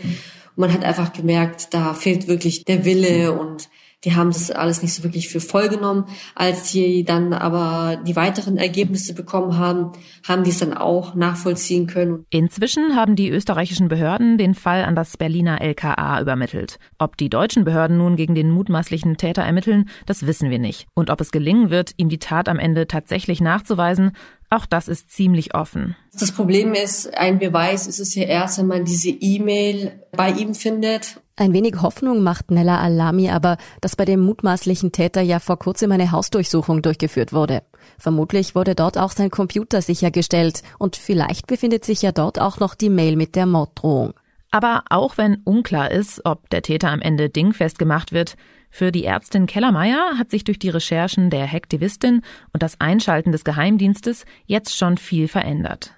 Und 0.55 0.61
man 0.61 0.71
hat 0.71 0.85
einfach 0.85 1.11
gemerkt, 1.11 1.73
da 1.73 1.93
fehlt 1.93 2.27
wirklich 2.27 2.63
der 2.65 2.85
Wille 2.85 3.37
und 3.37 3.67
die 4.03 4.15
haben 4.15 4.29
das 4.29 4.51
alles 4.51 4.83
nicht 4.83 4.93
so 4.93 5.03
wirklich 5.03 5.27
für 5.27 5.39
voll 5.39 5.69
genommen. 5.69 6.05
Als 6.35 6.69
sie 6.69 7.03
dann 7.03 7.33
aber 7.33 7.97
die 8.05 8.15
weiteren 8.15 8.57
Ergebnisse 8.57 9.15
bekommen 9.15 9.57
haben, 9.57 9.91
haben 10.27 10.43
die 10.43 10.51
es 10.51 10.59
dann 10.59 10.73
auch 10.73 11.15
nachvollziehen 11.15 11.87
können. 11.87 12.25
Inzwischen 12.29 12.95
haben 12.95 13.15
die 13.15 13.29
österreichischen 13.29 13.87
Behörden 13.87 14.37
den 14.37 14.53
Fall 14.53 14.83
an 14.83 14.95
das 14.95 15.17
Berliner 15.17 15.61
LKA 15.61 16.21
übermittelt. 16.21 16.77
Ob 16.99 17.17
die 17.17 17.29
deutschen 17.29 17.63
Behörden 17.63 17.97
nun 17.97 18.15
gegen 18.17 18.35
den 18.35 18.51
mutmaßlichen 18.51 19.17
Täter 19.17 19.41
ermitteln, 19.41 19.89
das 20.05 20.27
wissen 20.27 20.51
wir 20.51 20.59
nicht. 20.59 20.87
Und 20.93 21.09
ob 21.09 21.19
es 21.19 21.31
gelingen 21.31 21.71
wird, 21.71 21.93
ihm 21.97 22.09
die 22.09 22.19
Tat 22.19 22.49
am 22.49 22.59
Ende 22.59 22.85
tatsächlich 22.85 23.41
nachzuweisen, 23.41 24.11
auch 24.49 24.65
das 24.65 24.87
ist 24.87 25.09
ziemlich 25.09 25.55
offen. 25.55 25.95
Das 26.17 26.31
Problem 26.31 26.73
ist, 26.73 27.17
ein 27.17 27.39
Beweis 27.39 27.87
ist 27.87 27.99
es 27.99 28.15
ja 28.15 28.23
erst, 28.23 28.59
wenn 28.59 28.67
man 28.67 28.85
diese 28.85 29.09
E-Mail 29.09 30.03
bei 30.11 30.31
ihm 30.31 30.53
findet. 30.53 31.19
Ein 31.39 31.53
wenig 31.53 31.83
Hoffnung 31.83 32.23
macht 32.23 32.49
Nella 32.49 32.79
Alami 32.79 33.29
aber, 33.29 33.57
dass 33.79 33.95
bei 33.95 34.05
dem 34.05 34.21
mutmaßlichen 34.21 34.91
Täter 34.91 35.21
ja 35.21 35.39
vor 35.39 35.59
kurzem 35.59 35.91
eine 35.91 36.11
Hausdurchsuchung 36.11 36.81
durchgeführt 36.81 37.31
wurde. 37.31 37.61
Vermutlich 37.99 38.55
wurde 38.55 38.73
dort 38.73 38.97
auch 38.97 39.11
sein 39.11 39.29
Computer 39.29 39.83
sichergestellt 39.83 40.63
und 40.79 40.95
vielleicht 40.95 41.45
befindet 41.45 41.85
sich 41.85 42.01
ja 42.01 42.11
dort 42.11 42.41
auch 42.41 42.59
noch 42.59 42.73
die 42.73 42.89
Mail 42.89 43.15
mit 43.15 43.35
der 43.35 43.45
Morddrohung. 43.45 44.15
Aber 44.49 44.83
auch 44.89 45.19
wenn 45.19 45.35
unklar 45.43 45.91
ist, 45.91 46.25
ob 46.25 46.49
der 46.49 46.63
Täter 46.63 46.89
am 46.89 47.01
Ende 47.01 47.29
dingfest 47.29 47.77
gemacht 47.77 48.13
wird, 48.13 48.35
für 48.71 48.91
die 48.91 49.05
Ärztin 49.05 49.45
Kellermeier 49.45 50.17
hat 50.17 50.31
sich 50.31 50.43
durch 50.43 50.57
die 50.57 50.69
Recherchen 50.69 51.29
der 51.29 51.45
Hektivistin 51.45 52.23
und 52.51 52.63
das 52.63 52.81
Einschalten 52.81 53.31
des 53.31 53.43
Geheimdienstes 53.43 54.25
jetzt 54.47 54.75
schon 54.75 54.97
viel 54.97 55.27
verändert. 55.27 55.93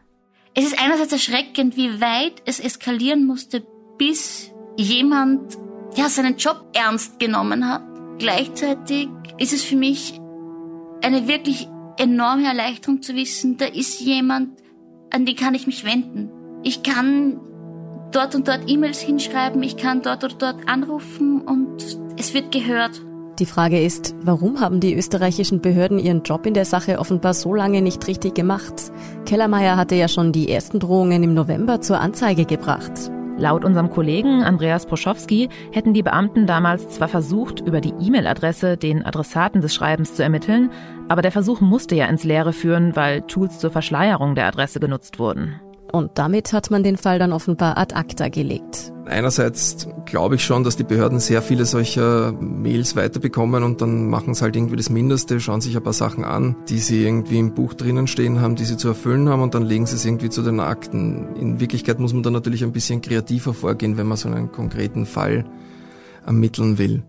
Es 0.53 0.65
ist 0.65 0.83
einerseits 0.83 1.13
erschreckend, 1.13 1.77
wie 1.77 2.01
weit 2.01 2.41
es 2.45 2.59
eskalieren 2.59 3.25
musste, 3.25 3.63
bis 3.97 4.51
jemand 4.83 5.57
ja 5.95 6.09
seinen 6.09 6.37
Job 6.37 6.65
ernst 6.73 7.19
genommen 7.19 7.67
hat. 7.67 7.83
Gleichzeitig 8.17 9.09
ist 9.37 9.53
es 9.53 9.63
für 9.63 9.75
mich 9.75 10.19
eine 11.01 11.27
wirklich 11.27 11.67
enorme 11.97 12.45
Erleichterung 12.45 13.01
zu 13.01 13.15
wissen, 13.15 13.57
da 13.57 13.65
ist 13.65 13.99
jemand, 13.99 14.49
an 15.11 15.25
den 15.25 15.35
kann 15.35 15.53
ich 15.53 15.67
mich 15.67 15.83
wenden. 15.85 16.29
Ich 16.63 16.83
kann 16.83 17.39
dort 18.11 18.35
und 18.35 18.47
dort 18.47 18.69
E-Mails 18.69 18.99
hinschreiben, 18.99 19.61
ich 19.63 19.77
kann 19.77 20.01
dort 20.01 20.23
oder 20.23 20.35
dort 20.35 20.69
anrufen 20.69 21.41
und 21.41 21.97
es 22.17 22.33
wird 22.33 22.51
gehört. 22.51 23.01
Die 23.39 23.45
Frage 23.45 23.81
ist, 23.81 24.15
warum 24.21 24.59
haben 24.59 24.81
die 24.81 24.93
österreichischen 24.93 25.61
Behörden 25.61 25.97
ihren 25.97 26.23
Job 26.23 26.45
in 26.45 26.53
der 26.53 26.65
Sache 26.65 26.99
offenbar 26.99 27.33
so 27.33 27.53
lange 27.53 27.81
nicht 27.81 28.05
richtig 28.07 28.35
gemacht? 28.35 28.91
Kellermeier 29.25 29.77
hatte 29.77 29.95
ja 29.95 30.09
schon 30.09 30.33
die 30.33 30.49
ersten 30.49 30.79
Drohungen 30.79 31.23
im 31.23 31.33
November 31.33 31.79
zur 31.79 32.01
Anzeige 32.01 32.45
gebracht. 32.45 33.11
Laut 33.39 33.63
unserem 33.63 33.89
Kollegen 33.89 34.43
Andreas 34.43 34.85
Proschowski 34.85 35.47
hätten 35.71 35.93
die 35.93 36.03
Beamten 36.03 36.45
damals 36.45 36.89
zwar 36.89 37.07
versucht, 37.07 37.61
über 37.61 37.79
die 37.79 37.93
E-Mail-Adresse 37.97 38.75
den 38.75 39.05
Adressaten 39.05 39.61
des 39.61 39.73
Schreibens 39.73 40.13
zu 40.13 40.23
ermitteln, 40.23 40.71
aber 41.07 41.21
der 41.21 41.31
Versuch 41.31 41.61
musste 41.61 41.95
ja 41.95 42.07
ins 42.07 42.25
Leere 42.25 42.51
führen, 42.51 42.97
weil 42.97 43.21
Tools 43.21 43.57
zur 43.57 43.71
Verschleierung 43.71 44.35
der 44.35 44.47
Adresse 44.47 44.81
genutzt 44.81 45.19
wurden. 45.19 45.61
Und 45.91 46.11
damit 46.15 46.53
hat 46.53 46.71
man 46.71 46.83
den 46.83 46.97
Fall 46.97 47.19
dann 47.19 47.33
offenbar 47.33 47.77
ad 47.77 47.95
acta 47.95 48.29
gelegt. 48.29 48.93
Einerseits 49.05 49.87
glaube 50.05 50.35
ich 50.35 50.43
schon, 50.43 50.63
dass 50.63 50.75
die 50.75 50.83
Behörden 50.83 51.19
sehr 51.19 51.41
viele 51.41 51.65
solcher 51.65 52.31
Mails 52.33 52.95
weiterbekommen 52.95 53.63
und 53.63 53.81
dann 53.81 54.07
machen 54.07 54.35
sie 54.35 54.43
halt 54.43 54.55
irgendwie 54.55 54.75
das 54.75 54.91
Mindeste, 54.91 55.39
schauen 55.39 55.61
sich 55.61 55.75
ein 55.75 55.83
paar 55.83 55.93
Sachen 55.93 56.23
an, 56.23 56.55
die 56.69 56.77
sie 56.77 57.03
irgendwie 57.03 57.39
im 57.39 57.55
Buch 57.55 57.73
drinnen 57.73 58.05
stehen 58.05 58.39
haben, 58.39 58.55
die 58.55 58.65
sie 58.65 58.77
zu 58.77 58.89
erfüllen 58.89 59.27
haben 59.27 59.41
und 59.41 59.55
dann 59.55 59.63
legen 59.63 59.87
sie 59.87 59.95
es 59.95 60.05
irgendwie 60.05 60.29
zu 60.29 60.43
den 60.43 60.59
Akten. 60.59 61.35
In 61.35 61.59
Wirklichkeit 61.59 61.99
muss 61.99 62.13
man 62.13 62.21
da 62.21 62.29
natürlich 62.29 62.63
ein 62.63 62.71
bisschen 62.71 63.01
kreativer 63.01 63.55
vorgehen, 63.55 63.97
wenn 63.97 64.07
man 64.07 64.17
so 64.17 64.29
einen 64.29 64.51
konkreten 64.51 65.07
Fall 65.07 65.43
ermitteln 66.25 66.77
will. 66.77 67.01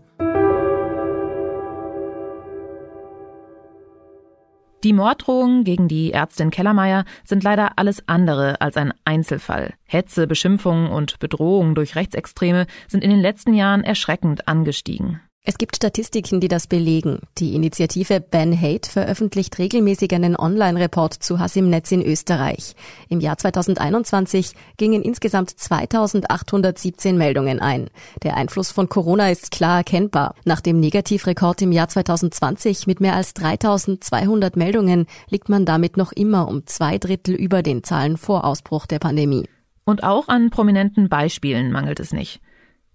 Die 4.82 4.94
Morddrohungen 4.94 5.64
gegen 5.64 5.88
die 5.88 6.12
Ärztin 6.12 6.50
Kellermeier 6.50 7.04
sind 7.24 7.44
leider 7.44 7.72
alles 7.76 8.08
andere 8.08 8.62
als 8.62 8.78
ein 8.78 8.94
Einzelfall. 9.04 9.74
Hetze, 9.84 10.26
Beschimpfungen 10.26 10.90
und 10.90 11.18
Bedrohungen 11.18 11.74
durch 11.74 11.96
Rechtsextreme 11.96 12.66
sind 12.88 13.04
in 13.04 13.10
den 13.10 13.20
letzten 13.20 13.52
Jahren 13.52 13.84
erschreckend 13.84 14.48
angestiegen. 14.48 15.20
Es 15.42 15.57
gibt 15.57 15.76
Statistiken, 15.76 16.38
die 16.38 16.48
das 16.48 16.66
belegen. 16.66 17.20
Die 17.38 17.55
Initiative 17.55 18.20
Ban 18.20 18.61
Hate 18.61 18.90
veröffentlicht 18.90 19.59
regelmäßig 19.59 20.12
einen 20.14 20.37
Online-Report 20.37 21.14
zu 21.14 21.38
Hass 21.38 21.57
im 21.57 21.70
Netz 21.70 21.90
in 21.92 22.05
Österreich. 22.05 22.74
Im 23.09 23.20
Jahr 23.20 23.38
2021 23.38 24.53
gingen 24.76 25.00
insgesamt 25.00 25.48
2817 25.48 27.16
Meldungen 27.16 27.59
ein. 27.59 27.88
Der 28.22 28.37
Einfluss 28.37 28.70
von 28.70 28.90
Corona 28.90 29.31
ist 29.31 29.50
klar 29.50 29.79
erkennbar. 29.79 30.35
Nach 30.44 30.61
dem 30.61 30.79
Negativrekord 30.79 31.62
im 31.62 31.72
Jahr 31.72 31.88
2020 31.88 32.87
mit 32.87 33.00
mehr 33.00 33.14
als 33.14 33.33
3200 33.33 34.57
Meldungen 34.57 35.07
liegt 35.31 35.48
man 35.48 35.64
damit 35.64 35.96
noch 35.96 36.12
immer 36.12 36.48
um 36.48 36.66
zwei 36.66 36.98
Drittel 36.98 37.35
über 37.35 37.62
den 37.62 37.83
Zahlen 37.83 38.18
vor 38.18 38.44
Ausbruch 38.44 38.85
der 38.85 38.98
Pandemie. 38.98 39.48
Und 39.87 40.05
auch 40.05 40.29
an 40.29 40.50
prominenten 40.50 41.09
Beispielen 41.09 41.72
mangelt 41.72 41.98
es 41.98 42.12
nicht. 42.12 42.42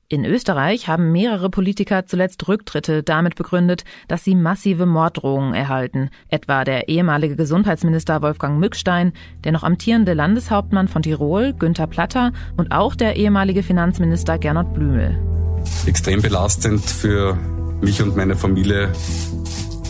In 0.08 0.24
Österreich 0.24 0.88
haben 0.88 1.12
mehrere 1.12 1.50
Politiker 1.50 2.06
zuletzt 2.06 2.48
Rücktritte 2.48 3.02
damit 3.02 3.34
begründet, 3.34 3.86
dass 4.08 4.24
sie 4.24 4.36
massive 4.36 4.86
Morddrohungen 4.86 5.56
erhalten, 5.56 6.12
etwa 6.30 6.64
der 6.64 6.90
ehemalige 6.90 7.36
Gesundheitsminister 7.36 8.22
Wolfgang 8.22 8.60
Mückstein, 8.60 9.14
der 9.44 9.52
noch 9.52 9.64
amtierende 9.64 10.14
Landeshauptmann 10.14 10.88
von 10.88 11.02
Tirol 11.02 11.54
Günther 11.54 11.88
Platter 11.88 12.34
und 12.56 12.72
auch 12.72 12.94
der 12.94 13.16
ehemalige 13.16 13.64
Finanzminister 13.64 14.38
Gernot 14.38 14.76
Blümel. 14.76 15.18
Extrem 15.88 16.22
belastend 16.22 16.86
für 16.86 17.36
mich 17.82 18.00
und 18.00 18.16
meine 18.16 18.36
Familie 18.36 18.92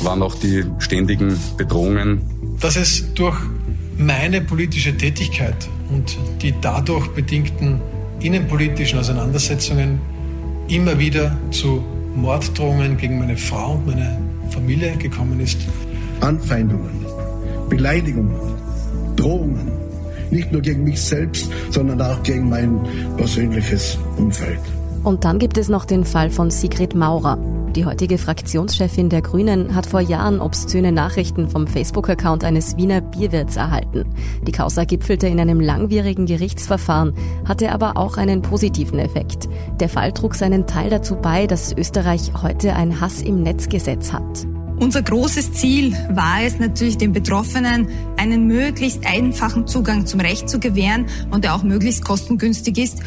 waren 0.01 0.21
auch 0.21 0.35
die 0.35 0.63
ständigen 0.79 1.37
Bedrohungen. 1.57 2.21
Dass 2.61 2.77
es 2.77 3.13
durch 3.15 3.37
meine 3.97 4.39
politische 4.39 4.95
Tätigkeit 4.95 5.67
und 5.89 6.17
die 6.41 6.53
dadurch 6.61 7.09
bedingten 7.09 7.81
innenpolitischen 8.19 8.99
Auseinandersetzungen 8.99 9.99
immer 10.67 10.97
wieder 10.97 11.37
zu 11.51 11.83
Morddrohungen 12.15 12.97
gegen 12.97 13.19
meine 13.19 13.37
Frau 13.37 13.73
und 13.73 13.87
meine 13.87 14.19
Familie 14.49 14.95
gekommen 14.97 15.39
ist. 15.39 15.59
Anfeindungen, 16.21 17.05
Beleidigungen, 17.69 18.35
Drohungen, 19.15 19.71
nicht 20.31 20.51
nur 20.51 20.61
gegen 20.61 20.83
mich 20.83 21.01
selbst, 21.01 21.49
sondern 21.69 22.01
auch 22.01 22.21
gegen 22.23 22.49
mein 22.49 22.79
persönliches 23.17 23.97
Umfeld. 24.17 24.61
Und 25.05 25.23
dann 25.23 25.37
gibt 25.37 25.59
es 25.59 25.69
noch 25.69 25.85
den 25.85 26.03
Fall 26.03 26.31
von 26.31 26.49
Sigrid 26.49 26.95
Maurer. 26.95 27.37
Die 27.75 27.85
heutige 27.85 28.17
Fraktionschefin 28.17 29.09
der 29.09 29.21
Grünen 29.21 29.75
hat 29.75 29.85
vor 29.85 29.99
Jahren 29.99 30.41
obszöne 30.41 30.91
Nachrichten 30.91 31.47
vom 31.47 31.67
Facebook-Account 31.67 32.43
eines 32.43 32.75
Wiener 32.75 33.01
Bierwirts 33.01 33.55
erhalten. 33.55 34.05
Die 34.47 34.51
Causa 34.51 34.83
gipfelte 34.83 35.27
in 35.27 35.39
einem 35.39 35.59
langwierigen 35.59 36.25
Gerichtsverfahren, 36.25 37.13
hatte 37.47 37.71
aber 37.71 37.97
auch 37.97 38.17
einen 38.17 38.41
positiven 38.41 38.97
Effekt. 38.97 39.47
Der 39.79 39.89
Fall 39.89 40.11
trug 40.11 40.33
seinen 40.33 40.65
Teil 40.65 40.89
dazu 40.89 41.15
bei, 41.17 41.45
dass 41.45 41.71
Österreich 41.71 42.31
heute 42.41 42.73
ein 42.73 42.99
Hass 42.99 43.21
im 43.21 43.43
Netzgesetz 43.43 44.11
hat. 44.11 44.47
Unser 44.79 45.03
großes 45.03 45.53
Ziel 45.53 45.93
war 46.13 46.41
es 46.43 46.57
natürlich, 46.57 46.97
den 46.97 47.13
Betroffenen 47.13 47.89
einen 48.17 48.47
möglichst 48.47 49.05
einfachen 49.05 49.67
Zugang 49.67 50.07
zum 50.07 50.19
Recht 50.19 50.49
zu 50.49 50.59
gewähren 50.59 51.05
und 51.29 51.43
der 51.43 51.53
auch 51.53 51.63
möglichst 51.63 52.03
kostengünstig 52.03 52.79
ist 52.79 53.03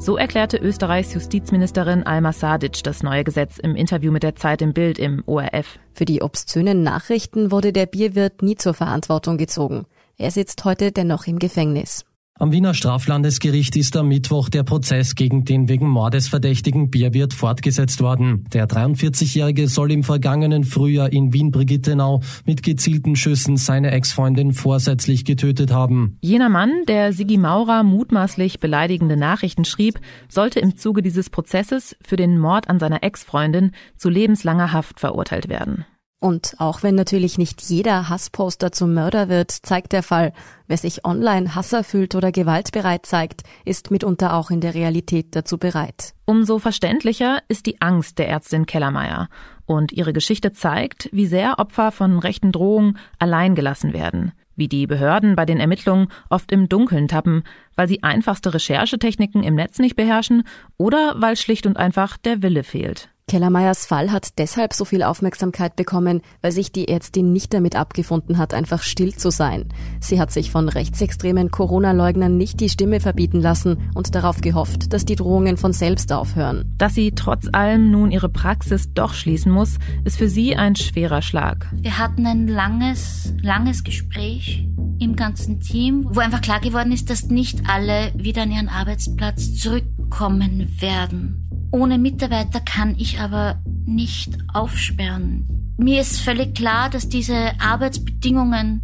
So 0.00 0.16
erklärte 0.16 0.58
Österreichs 0.58 1.12
Justizministerin 1.12 2.04
Alma 2.04 2.32
Sadic 2.32 2.82
das 2.84 3.02
neue 3.02 3.24
Gesetz 3.24 3.58
im 3.58 3.74
Interview 3.74 4.12
mit 4.12 4.22
der 4.22 4.36
Zeit 4.36 4.62
im 4.62 4.72
Bild 4.72 4.98
im 4.98 5.24
ORF. 5.26 5.78
Für 5.92 6.04
die 6.04 6.22
obszönen 6.22 6.82
Nachrichten 6.82 7.50
wurde 7.50 7.72
der 7.72 7.86
Bierwirt 7.86 8.40
nie 8.40 8.54
zur 8.54 8.74
Verantwortung 8.74 9.38
gezogen. 9.38 9.86
Er 10.16 10.30
sitzt 10.30 10.64
heute 10.64 10.92
dennoch 10.92 11.26
im 11.26 11.38
Gefängnis. 11.38 12.04
Am 12.40 12.52
Wiener 12.52 12.72
Straflandesgericht 12.72 13.74
ist 13.74 13.96
am 13.96 14.06
Mittwoch 14.06 14.48
der 14.48 14.62
Prozess 14.62 15.16
gegen 15.16 15.44
den 15.44 15.68
wegen 15.68 15.88
Mordes 15.88 16.28
verdächtigen 16.28 16.88
Bierwirt 16.88 17.34
fortgesetzt 17.34 18.00
worden. 18.00 18.44
Der 18.52 18.68
43-Jährige 18.68 19.66
soll 19.66 19.90
im 19.90 20.04
vergangenen 20.04 20.62
Frühjahr 20.62 21.12
in 21.12 21.32
Wien-Brigittenau 21.32 22.22
mit 22.46 22.62
gezielten 22.62 23.16
Schüssen 23.16 23.56
seine 23.56 23.90
Ex-Freundin 23.90 24.52
vorsätzlich 24.52 25.24
getötet 25.24 25.72
haben. 25.72 26.16
Jener 26.20 26.48
Mann, 26.48 26.84
der 26.86 27.12
Sigi 27.12 27.38
Maurer 27.38 27.82
mutmaßlich 27.82 28.60
beleidigende 28.60 29.16
Nachrichten 29.16 29.64
schrieb, 29.64 29.98
sollte 30.28 30.60
im 30.60 30.76
Zuge 30.76 31.02
dieses 31.02 31.30
Prozesses 31.30 31.96
für 32.00 32.14
den 32.14 32.38
Mord 32.38 32.70
an 32.70 32.78
seiner 32.78 33.02
Ex-Freundin 33.02 33.72
zu 33.96 34.10
lebenslanger 34.10 34.72
Haft 34.72 35.00
verurteilt 35.00 35.48
werden. 35.48 35.86
Und 36.20 36.56
auch 36.58 36.82
wenn 36.82 36.96
natürlich 36.96 37.38
nicht 37.38 37.62
jeder 37.62 38.08
Hassposter 38.08 38.72
zum 38.72 38.92
Mörder 38.92 39.28
wird, 39.28 39.52
zeigt 39.52 39.92
der 39.92 40.02
Fall, 40.02 40.32
wer 40.66 40.76
sich 40.76 41.04
online 41.04 41.54
hasserfüllt 41.54 42.16
oder 42.16 42.32
gewaltbereit 42.32 43.06
zeigt, 43.06 43.42
ist 43.64 43.92
mitunter 43.92 44.34
auch 44.34 44.50
in 44.50 44.60
der 44.60 44.74
Realität 44.74 45.36
dazu 45.36 45.58
bereit. 45.58 46.14
Umso 46.24 46.58
verständlicher 46.58 47.38
ist 47.46 47.66
die 47.66 47.80
Angst 47.80 48.18
der 48.18 48.28
Ärztin 48.28 48.66
Kellermeier. 48.66 49.28
Und 49.64 49.92
ihre 49.92 50.12
Geschichte 50.12 50.52
zeigt, 50.52 51.08
wie 51.12 51.26
sehr 51.26 51.60
Opfer 51.60 51.92
von 51.92 52.18
rechten 52.18 52.50
Drohungen 52.50 52.98
allein 53.20 53.54
gelassen 53.54 53.92
werden. 53.92 54.32
Wie 54.56 54.66
die 54.66 54.88
Behörden 54.88 55.36
bei 55.36 55.46
den 55.46 55.60
Ermittlungen 55.60 56.08
oft 56.30 56.50
im 56.50 56.68
Dunkeln 56.68 57.06
tappen, 57.06 57.44
weil 57.76 57.86
sie 57.86 58.02
einfachste 58.02 58.52
Recherchetechniken 58.52 59.44
im 59.44 59.54
Netz 59.54 59.78
nicht 59.78 59.94
beherrschen 59.94 60.42
oder 60.78 61.14
weil 61.18 61.36
schlicht 61.36 61.64
und 61.64 61.76
einfach 61.76 62.16
der 62.16 62.42
Wille 62.42 62.64
fehlt. 62.64 63.08
Kellermeyers 63.28 63.86
Fall 63.86 64.10
hat 64.10 64.38
deshalb 64.38 64.72
so 64.72 64.84
viel 64.84 65.02
Aufmerksamkeit 65.02 65.76
bekommen, 65.76 66.22
weil 66.40 66.50
sich 66.50 66.72
die 66.72 66.88
Ärztin 66.88 67.32
nicht 67.32 67.52
damit 67.52 67.76
abgefunden 67.76 68.38
hat, 68.38 68.54
einfach 68.54 68.82
still 68.82 69.14
zu 69.14 69.30
sein. 69.30 69.66
Sie 70.00 70.18
hat 70.18 70.32
sich 70.32 70.50
von 70.50 70.68
rechtsextremen 70.68 71.50
Corona-Leugnern 71.50 72.36
nicht 72.36 72.58
die 72.60 72.70
Stimme 72.70 73.00
verbieten 73.00 73.40
lassen 73.40 73.90
und 73.94 74.14
darauf 74.14 74.40
gehofft, 74.40 74.92
dass 74.92 75.04
die 75.04 75.14
Drohungen 75.14 75.58
von 75.58 75.72
selbst 75.72 76.12
aufhören. 76.12 76.74
Dass 76.78 76.94
sie 76.94 77.12
trotz 77.12 77.48
allem 77.52 77.90
nun 77.90 78.10
ihre 78.10 78.30
Praxis 78.30 78.92
doch 78.94 79.12
schließen 79.12 79.52
muss, 79.52 79.78
ist 80.04 80.16
für 80.16 80.28
sie 80.28 80.56
ein 80.56 80.74
schwerer 80.74 81.22
Schlag. 81.22 81.68
Wir 81.74 81.98
hatten 81.98 82.26
ein 82.26 82.48
langes, 82.48 83.34
langes 83.42 83.84
Gespräch 83.84 84.66
im 84.98 85.16
ganzen 85.16 85.60
Team, 85.60 86.06
wo 86.08 86.20
einfach 86.20 86.40
klar 86.40 86.60
geworden 86.60 86.92
ist, 86.92 87.10
dass 87.10 87.26
nicht 87.26 87.68
alle 87.68 88.10
wieder 88.16 88.42
an 88.42 88.50
ihren 88.50 88.68
Arbeitsplatz 88.68 89.54
zurückkommen 89.54 90.80
werden. 90.80 91.47
Ohne 91.70 91.98
Mitarbeiter 91.98 92.60
kann 92.60 92.94
ich 92.96 93.20
aber 93.20 93.60
nicht 93.84 94.38
aufsperren. 94.52 95.74
Mir 95.76 96.00
ist 96.00 96.20
völlig 96.20 96.54
klar, 96.54 96.90
dass 96.90 97.08
diese 97.08 97.52
Arbeitsbedingungen 97.60 98.82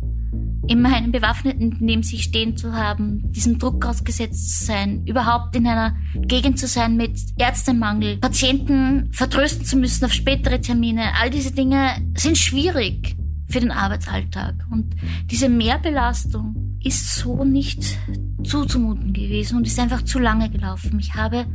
in 0.66 0.80
meinem 0.80 1.12
bewaffneten 1.12 1.76
neben 1.80 2.02
sich 2.02 2.24
stehen 2.24 2.56
zu 2.56 2.72
haben, 2.72 3.30
diesem 3.32 3.58
Druck 3.58 3.84
ausgesetzt 3.84 4.58
zu 4.58 4.64
sein, 4.66 5.06
überhaupt 5.06 5.54
in 5.56 5.66
einer 5.66 5.96
Gegend 6.14 6.58
zu 6.58 6.66
sein 6.66 6.96
mit 6.96 7.18
Ärztemangel, 7.36 8.18
Patienten 8.18 9.12
vertrösten 9.12 9.64
zu 9.64 9.76
müssen 9.76 10.04
auf 10.04 10.12
spätere 10.12 10.60
Termine, 10.60 11.12
all 11.20 11.30
diese 11.30 11.52
Dinge 11.52 11.96
sind 12.16 12.38
schwierig 12.38 13.16
für 13.48 13.60
den 13.60 13.72
Arbeitsalltag. 13.72 14.54
Und 14.70 14.94
diese 15.30 15.48
Mehrbelastung 15.48 16.78
ist 16.82 17.16
so 17.16 17.44
nicht 17.44 17.98
zuzumuten 18.42 19.12
gewesen 19.12 19.58
und 19.58 19.66
ist 19.66 19.78
einfach 19.78 20.02
zu 20.02 20.18
lange 20.18 20.50
gelaufen. 20.50 20.98
Ich 20.98 21.14
habe 21.14 21.46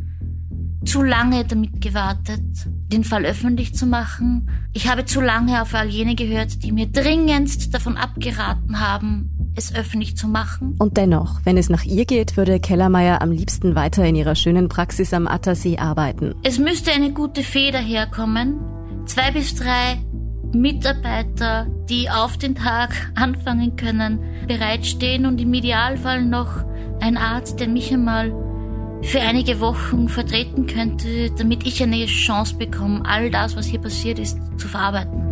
zu 0.85 1.03
lange 1.03 1.45
damit 1.45 1.81
gewartet, 1.81 2.41
den 2.65 3.03
Fall 3.03 3.25
öffentlich 3.25 3.75
zu 3.75 3.85
machen. 3.85 4.49
Ich 4.73 4.87
habe 4.89 5.05
zu 5.05 5.21
lange 5.21 5.61
auf 5.61 5.73
all 5.73 5.89
jene 5.89 6.15
gehört, 6.15 6.63
die 6.63 6.71
mir 6.71 6.87
dringendst 6.87 7.73
davon 7.73 7.97
abgeraten 7.97 8.79
haben, 8.79 9.29
es 9.55 9.75
öffentlich 9.75 10.15
zu 10.15 10.27
machen. 10.27 10.75
Und 10.79 10.97
dennoch, 10.97 11.41
wenn 11.43 11.57
es 11.57 11.69
nach 11.69 11.83
ihr 11.83 12.05
geht, 12.05 12.37
würde 12.37 12.59
Kellermeier 12.59 13.21
am 13.21 13.31
liebsten 13.31 13.75
weiter 13.75 14.05
in 14.05 14.15
ihrer 14.15 14.35
schönen 14.35 14.69
Praxis 14.69 15.13
am 15.13 15.27
Attersee 15.27 15.77
arbeiten. 15.77 16.33
Es 16.43 16.59
müsste 16.59 16.91
eine 16.91 17.11
gute 17.11 17.43
Feder 17.43 17.79
herkommen. 17.79 18.59
Zwei 19.05 19.31
bis 19.31 19.55
drei 19.55 19.97
Mitarbeiter, 20.53 21.67
die 21.89 22.09
auf 22.09 22.37
den 22.37 22.55
Tag 22.55 23.11
anfangen 23.15 23.75
können, 23.75 24.19
bereitstehen 24.47 25.25
und 25.25 25.41
im 25.41 25.53
Idealfall 25.53 26.23
noch 26.23 26.63
ein 27.01 27.17
Arzt, 27.17 27.59
der 27.59 27.67
mich 27.67 27.93
einmal 27.93 28.31
für 29.01 29.21
einige 29.21 29.59
Wochen 29.59 30.09
vertreten 30.09 30.67
könnte, 30.67 31.31
damit 31.37 31.65
ich 31.65 31.81
eine 31.81 32.05
Chance 32.05 32.55
bekomme, 32.55 33.03
all 33.05 33.31
das, 33.31 33.55
was 33.55 33.65
hier 33.65 33.79
passiert 33.79 34.19
ist, 34.19 34.37
zu 34.57 34.67
verarbeiten. 34.67 35.28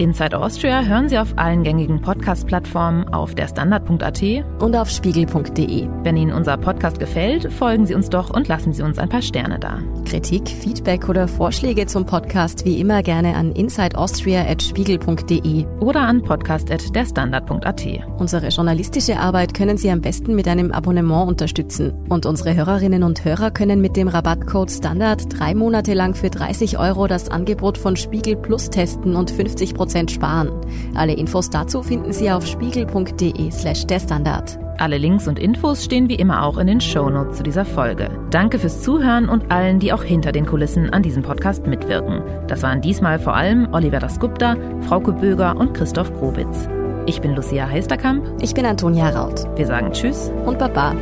Inside 0.00 0.40
Austria 0.40 0.82
hören 0.82 1.08
Sie 1.10 1.18
auf 1.18 1.34
allen 1.36 1.62
gängigen 1.62 2.00
Podcast-Plattformen, 2.00 3.06
auf 3.10 3.34
der 3.34 3.48
Standard.at 3.48 4.22
und 4.58 4.74
auf 4.74 4.88
spiegel.de. 4.88 5.88
Wenn 6.02 6.16
Ihnen 6.16 6.32
unser 6.32 6.56
Podcast 6.56 6.98
gefällt, 6.98 7.52
folgen 7.52 7.84
Sie 7.84 7.94
uns 7.94 8.08
doch 8.08 8.30
und 8.30 8.48
lassen 8.48 8.72
Sie 8.72 8.82
uns 8.82 8.98
ein 8.98 9.10
paar 9.10 9.20
Sterne 9.20 9.58
da. 9.58 9.80
Kritik, 10.06 10.48
Feedback 10.48 11.10
oder 11.10 11.28
Vorschläge 11.28 11.84
zum 11.84 12.06
Podcast 12.06 12.64
wie 12.64 12.80
immer 12.80 13.02
gerne 13.02 13.36
an 13.36 13.52
insideaustria.spiegel.de 13.52 15.66
oder 15.80 16.00
an 16.00 16.22
podcast.derstandard.at. 16.22 17.86
Unsere 18.16 18.48
journalistische 18.48 19.18
Arbeit 19.18 19.52
können 19.52 19.76
Sie 19.76 19.90
am 19.90 20.00
besten 20.00 20.34
mit 20.34 20.48
einem 20.48 20.72
Abonnement 20.72 21.28
unterstützen. 21.28 21.92
Und 22.08 22.24
unsere 22.24 22.54
Hörerinnen 22.54 23.02
und 23.02 23.26
Hörer 23.26 23.50
können 23.50 23.82
mit 23.82 23.96
dem 23.96 24.08
Rabattcode 24.08 24.70
Standard 24.70 25.38
drei 25.38 25.54
Monate 25.54 25.92
lang 25.92 26.14
für 26.14 26.30
30 26.30 26.78
Euro 26.78 27.06
das 27.06 27.28
Angebot 27.28 27.76
von 27.76 27.96
Spiegel 27.96 28.36
Plus 28.36 28.70
testen 28.70 29.14
und 29.14 29.30
50 29.30 29.74
Prozent 29.90 30.12
sparen. 30.12 30.52
Alle 30.94 31.14
Infos 31.14 31.50
dazu 31.50 31.82
finden 31.82 32.12
Sie 32.12 32.30
auf 32.30 32.46
spiegel.de 32.46 33.50
slash 33.50 33.84
der 33.86 33.98
Standard. 33.98 34.56
Alle 34.78 34.98
Links 34.98 35.26
und 35.26 35.36
Infos 35.36 35.84
stehen 35.84 36.08
wie 36.08 36.14
immer 36.14 36.44
auch 36.44 36.58
in 36.58 36.68
den 36.68 36.80
Shownotes 36.80 37.38
zu 37.38 37.42
dieser 37.42 37.64
Folge. 37.64 38.08
Danke 38.30 38.60
fürs 38.60 38.82
Zuhören 38.82 39.28
und 39.28 39.50
allen, 39.50 39.80
die 39.80 39.92
auch 39.92 40.04
hinter 40.04 40.30
den 40.30 40.46
Kulissen 40.46 40.90
an 40.90 41.02
diesem 41.02 41.24
Podcast 41.24 41.66
mitwirken. 41.66 42.22
Das 42.46 42.62
waren 42.62 42.80
diesmal 42.80 43.18
vor 43.18 43.34
allem 43.34 43.66
Oliver 43.72 43.98
Dasgupta, 43.98 44.56
Frauke 44.82 45.12
Böger 45.12 45.56
und 45.56 45.74
Christoph 45.74 46.12
Grobitz. 46.14 46.68
Ich 47.06 47.20
bin 47.20 47.34
Lucia 47.34 47.68
Heisterkamp. 47.68 48.24
Ich 48.40 48.54
bin 48.54 48.66
Antonia 48.66 49.08
Raut. 49.08 49.44
Wir 49.56 49.66
sagen 49.66 49.90
Tschüss 49.90 50.30
und 50.46 50.60
Baba. 50.60 50.94